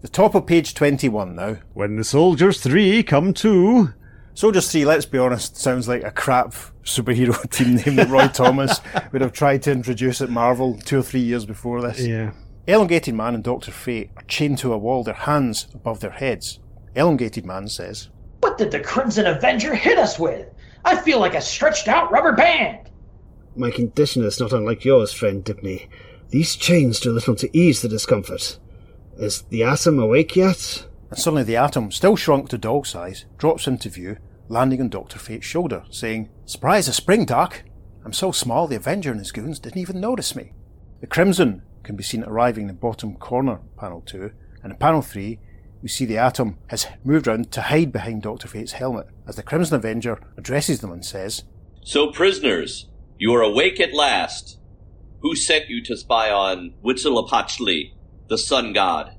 [0.02, 1.56] The top of page 21 now.
[1.72, 3.94] When the soldiers three come to,
[4.38, 6.52] Soldiers 3, let's be honest, sounds like a crap
[6.84, 8.80] superhero team name that Roy Thomas
[9.12, 12.06] would have tried to introduce at Marvel two or three years before this.
[12.06, 12.30] Yeah.
[12.68, 13.72] Elongated Man and Dr.
[13.72, 16.60] Fate are chained to a wall, their hands above their heads.
[16.94, 20.46] Elongated Man says, What did the Crimson Avenger hit us with?
[20.84, 22.90] I feel like a stretched out rubber band.
[23.56, 25.88] My condition is not unlike yours, friend Dibny.
[26.28, 28.60] These chains do little to ease the discomfort.
[29.16, 30.86] Is the atom awake yet?
[31.10, 34.18] And suddenly the atom, still shrunk to dog size, drops into view,
[34.48, 35.18] landing on Dr.
[35.18, 37.62] Fate's shoulder, saying, Surprise a spring, Doc!
[38.04, 40.52] I'm so small the Avenger and his goons didn't even notice me.
[41.00, 44.30] The Crimson can be seen arriving in the bottom corner, panel 2,
[44.62, 45.38] and in panel 3,
[45.82, 48.48] we see the Atom has moved round to hide behind Dr.
[48.48, 51.44] Fate's helmet as the Crimson Avenger addresses them and says,
[51.84, 52.88] So, prisoners,
[53.18, 54.58] you are awake at last.
[55.20, 57.92] Who sent you to spy on Huitzilopochtli,
[58.28, 59.16] the sun god?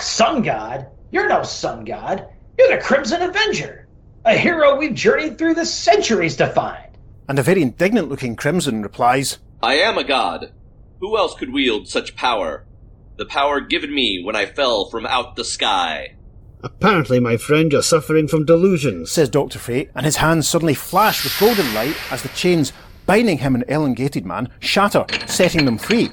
[0.00, 0.86] Sun God?
[1.10, 2.28] You're no sun god.
[2.58, 3.85] You're the Crimson Avenger.
[4.26, 6.98] A hero we've journeyed through the centuries to find.
[7.28, 10.52] And a very indignant looking Crimson replies, I am a god.
[10.98, 12.64] Who else could wield such power?
[13.18, 16.16] The power given me when I fell from out the sky.
[16.64, 19.60] Apparently, my friend, you're suffering from delusions, says Dr.
[19.60, 22.72] Fate, and his hands suddenly flash with golden light as the chains
[23.06, 26.10] binding him and elongated man shatter, setting them free.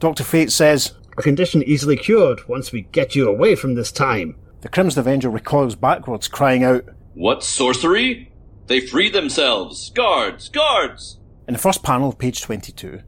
[0.00, 0.22] Dr.
[0.22, 4.36] Fate says, A condition easily cured once we get you away from this time.
[4.60, 6.84] The Crimson Avenger recoils backwards, crying out,
[7.18, 8.30] What sorcery?
[8.68, 9.90] They free themselves!
[9.90, 10.48] Guards!
[10.48, 11.18] Guards!
[11.48, 13.00] In the first panel of page 22,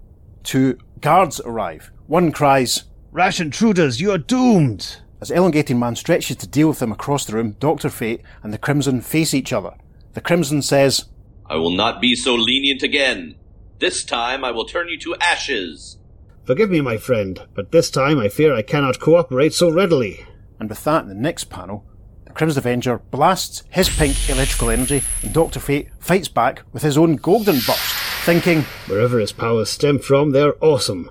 [0.42, 1.92] two guards arrive.
[2.08, 4.96] One cries, Rash intruders, you are doomed!
[5.20, 7.88] As Elongating Man stretches to deal with them across the room, Dr.
[7.88, 9.74] Fate and the Crimson face each other.
[10.14, 11.04] The Crimson says,
[11.46, 13.36] I will not be so lenient again.
[13.78, 15.98] This time I will turn you to ashes.
[16.42, 20.26] Forgive me, my friend, but this time I fear I cannot cooperate so readily.
[20.58, 21.86] And with that, in the next panel,
[22.30, 25.58] the Crimson Avenger blasts his pink electrical energy, and Dr.
[25.58, 30.54] Fate fights back with his own golden burst, thinking, Wherever his powers stem from, they're
[30.64, 31.10] awesome.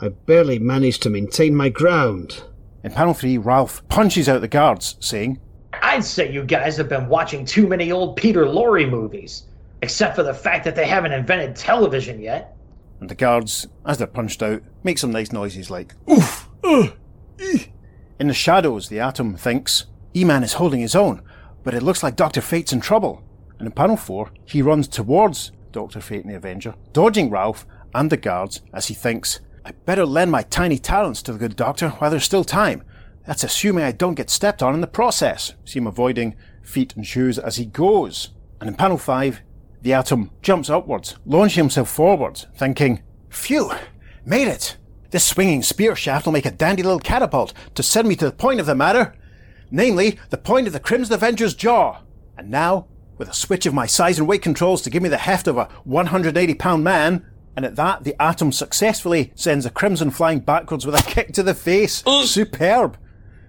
[0.00, 2.44] I barely managed to maintain my ground.
[2.84, 5.40] In panel 3, Ralph punches out the guards, saying,
[5.82, 9.46] I'd say you guys have been watching too many old Peter Lorre movies,
[9.82, 12.56] except for the fact that they haven't invented television yet.
[13.00, 16.92] And the guards, as they're punched out, make some nice noises like, oof, ugh,
[17.38, 17.70] eeh.
[18.20, 21.22] In the shadows, the Atom thinks, E-Man is holding his own,
[21.62, 22.40] but it looks like Dr.
[22.40, 23.22] Fate's in trouble.
[23.58, 26.00] And in panel 4, he runs towards Dr.
[26.00, 30.30] Fate and the Avenger, dodging Ralph and the guards as he thinks, I better lend
[30.30, 32.82] my tiny talents to the good doctor while there's still time.
[33.26, 35.54] That's assuming I don't get stepped on in the process.
[35.64, 38.30] See him avoiding feet and shoes as he goes.
[38.60, 39.42] And in panel 5,
[39.82, 43.72] the Atom jumps upwards, launching himself forwards, thinking, Phew!
[44.24, 44.76] Made it!
[45.10, 48.32] This swinging spear shaft will make a dandy little catapult to send me to the
[48.32, 49.14] point of the matter,
[49.70, 52.00] namely, the point of the Crimson Avenger's jaw.
[52.36, 52.86] And now,
[53.18, 55.58] with a switch of my size and weight controls to give me the heft of
[55.58, 60.86] a 180 pound man, and at that, the Atom successfully sends a Crimson flying backwards
[60.86, 62.02] with a kick to the face.
[62.24, 62.96] Superb!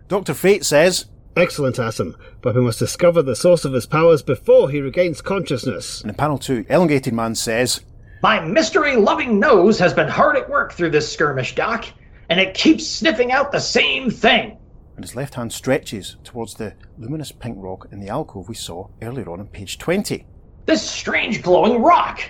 [0.07, 0.33] Dr.
[0.33, 1.05] Fate says,
[1.37, 6.01] Excellent, Atom, but we must discover the source of his powers before he regains consciousness.
[6.01, 7.79] And in panel 2, Elongated Man says,
[8.21, 11.85] My mystery loving nose has been hard at work through this skirmish, Doc,
[12.27, 14.57] and it keeps sniffing out the same thing.
[15.01, 18.87] And his left hand stretches towards the luminous pink rock in the alcove we saw
[19.01, 20.27] earlier on on page 20.
[20.67, 22.21] This strange glowing rock.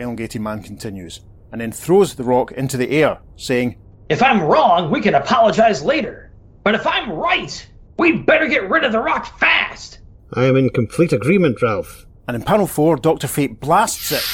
[0.00, 1.20] Elongated Man continues,
[1.52, 5.84] and then throws the rock into the air, saying, If I'm wrong, we can apologize
[5.84, 6.32] later.
[6.64, 7.64] But if I'm right,
[7.96, 10.00] we better get rid of the rock fast.
[10.32, 12.06] I am in complete agreement, Ralph.
[12.26, 13.28] And in panel 4, Dr.
[13.28, 14.24] Fate blasts it,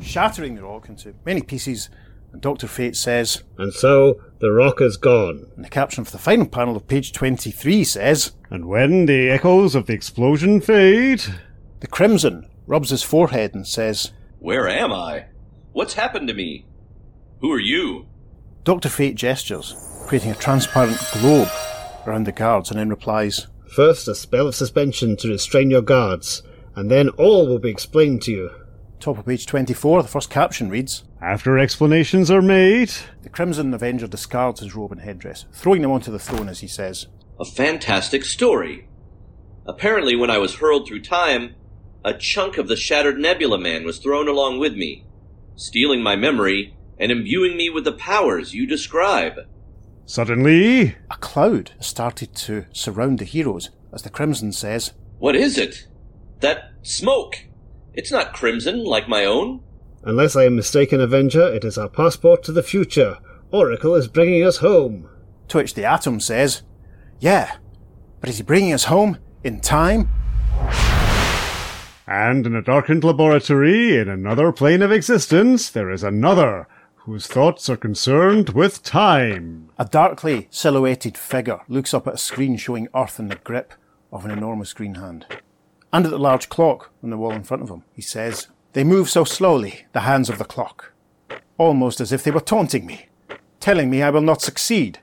[0.00, 1.90] shattering the rock into many pieces.
[2.32, 2.66] And Dr.
[2.66, 5.46] Fate says, And so the rock is gone.
[5.56, 9.74] And the caption for the final panel of page 23 says, And when the echoes
[9.74, 11.22] of the explosion fade,
[11.80, 15.26] the Crimson rubs his forehead and says, Where am I?
[15.72, 16.66] What's happened to me?
[17.40, 18.06] Who are you?
[18.64, 18.88] Dr.
[18.88, 19.74] Fate gestures,
[20.06, 21.48] creating a transparent globe
[22.06, 26.42] around the guards, and then replies, First, a spell of suspension to restrain your guards,
[26.74, 28.50] and then all will be explained to you.
[29.00, 32.92] Top of page 24, the first caption reads, After explanations are made,
[33.22, 36.68] the Crimson Avenger discards his robe and headdress, throwing them onto the throne as he
[36.68, 37.06] says,
[37.38, 38.88] A fantastic story.
[39.66, 41.54] Apparently, when I was hurled through time,
[42.04, 45.06] a chunk of the shattered Nebula Man was thrown along with me,
[45.56, 49.38] stealing my memory and imbuing me with the powers you describe.
[50.04, 55.86] Suddenly, a cloud started to surround the heroes as the Crimson says, What is it?
[56.40, 57.46] That smoke!
[58.00, 59.60] It's not crimson like my own.
[60.04, 63.18] Unless I am mistaken, Avenger, it is our passport to the future.
[63.50, 65.06] Oracle is bringing us home.
[65.48, 66.62] To which the Atom says,
[67.18, 67.58] Yeah,
[68.20, 70.08] But is he bringing us home in time?
[72.06, 76.68] And in a darkened laboratory in another plane of existence, there is another
[77.04, 79.68] whose thoughts are concerned with time.
[79.76, 83.74] A darkly silhouetted figure looks up at a screen showing Earth in the grip
[84.10, 85.26] of an enormous green hand.
[85.92, 88.84] And at the large clock on the wall in front of him, he says, They
[88.84, 90.92] move so slowly, the hands of the clock,
[91.58, 93.08] almost as if they were taunting me,
[93.58, 95.00] telling me I will not succeed.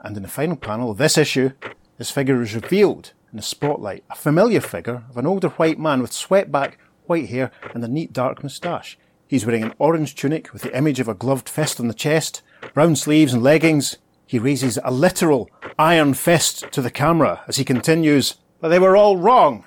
[0.00, 1.52] And in the final panel of this issue,
[1.98, 6.00] this figure is revealed in the spotlight, a familiar figure of an older white man
[6.02, 8.98] with swept back white hair and a neat dark moustache.
[9.28, 12.42] He's wearing an orange tunic with the image of a gloved fist on the chest,
[12.74, 13.98] brown sleeves and leggings.
[14.26, 15.48] He raises a literal
[15.78, 19.64] iron fist to the camera as he continues, But they were all wrong.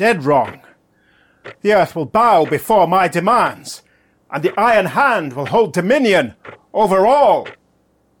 [0.00, 0.62] Dead wrong.
[1.60, 3.82] The earth will bow before my demands,
[4.30, 6.36] and the iron hand will hold dominion
[6.72, 7.46] over all.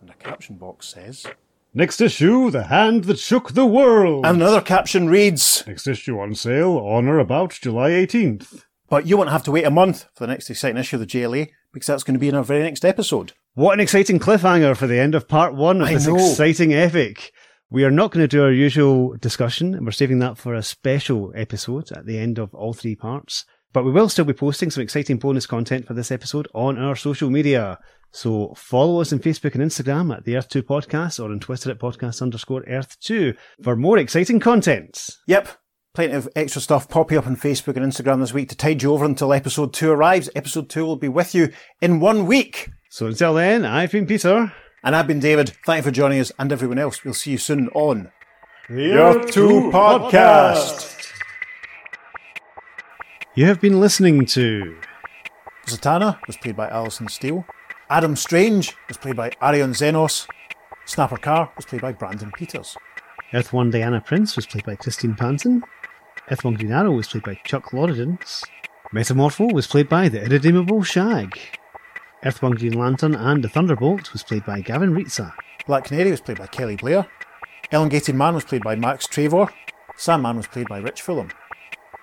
[0.02, 1.24] And a caption box says,
[1.72, 4.26] Next issue, The Hand That Shook the World.
[4.26, 8.64] And another caption reads, Next issue on sale on or about July 18th.
[8.90, 11.06] But you won't have to wait a month for the next exciting issue of the
[11.06, 13.32] JLA because that's going to be in our very next episode.
[13.54, 16.16] What an exciting cliffhanger for the end of part one of I this know.
[16.16, 17.32] exciting epic.
[17.72, 20.62] We are not going to do our usual discussion, and we're saving that for a
[20.62, 23.44] special episode at the end of all three parts.
[23.72, 26.96] But we will still be posting some exciting bonus content for this episode on our
[26.96, 27.78] social media.
[28.10, 31.78] So follow us on Facebook and Instagram at the Earth2 Podcast or on Twitter at
[31.78, 35.08] podcast underscore Earth2 for more exciting content.
[35.28, 35.50] Yep.
[35.94, 38.92] Plenty of extra stuff popping up on Facebook and Instagram this week to tide you
[38.92, 40.28] over until episode two arrives.
[40.34, 42.68] Episode two will be with you in one week.
[42.90, 44.52] So until then, I've been Peter.
[44.82, 45.50] And I've been David.
[45.66, 47.04] Thank you for joining us and everyone else.
[47.04, 48.10] We'll see you soon on
[48.70, 51.12] The Earth 2 Podcast.
[53.34, 54.76] You have been listening to
[55.66, 57.44] Zatanna was played by Alison Steele.
[57.90, 60.26] Adam Strange was played by Arion Zenos.
[60.86, 62.74] Snapper Carr was played by Brandon Peters.
[63.34, 65.62] Earth 1 Diana Prince was played by Christine Panton.
[66.30, 68.42] Earth 1 Green Arrow was played by Chuck Loridans.
[68.94, 71.38] Metamorpho was played by the irredeemable Shag.
[72.22, 75.32] Earth 1 Green Lantern and the Thunderbolt was played by Gavin Ritza.
[75.66, 77.06] Black Canary was played by Kelly Blair.
[77.72, 79.46] Elongated Man was played by Max Trevor.
[79.96, 81.30] Sandman was played by Rich Fulham.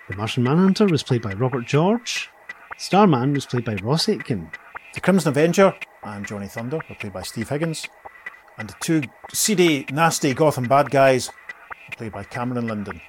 [0.09, 2.29] The Martian Manhunter was played by Robert George.
[2.77, 4.49] Starman was played by Ross Aitken.
[4.95, 7.87] The Crimson Avenger and Johnny Thunder were played by Steve Higgins.
[8.57, 13.01] And the two seedy, nasty Gotham bad guys were played by Cameron Linden.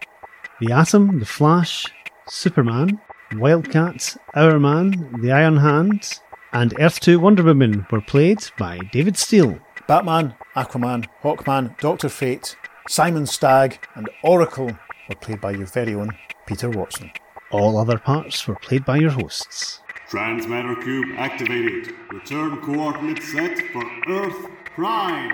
[0.60, 1.86] The Atom, The Flash,
[2.26, 3.00] Superman,
[3.36, 6.20] Wildcat, Hourman, The Iron Hand,
[6.60, 9.60] and Earth 2 Wonder Woman were played by David Steele.
[9.86, 12.56] Batman, Aquaman, Hawkman, Doctor Fate,
[12.88, 14.76] Simon Stagg, and Oracle
[15.08, 16.10] were played by your very own
[16.46, 17.12] Peter Watson.
[17.52, 19.82] All other parts were played by your hosts.
[20.10, 21.94] Transmatter cube activated.
[22.10, 25.30] Return coordinates set for Earth Prime.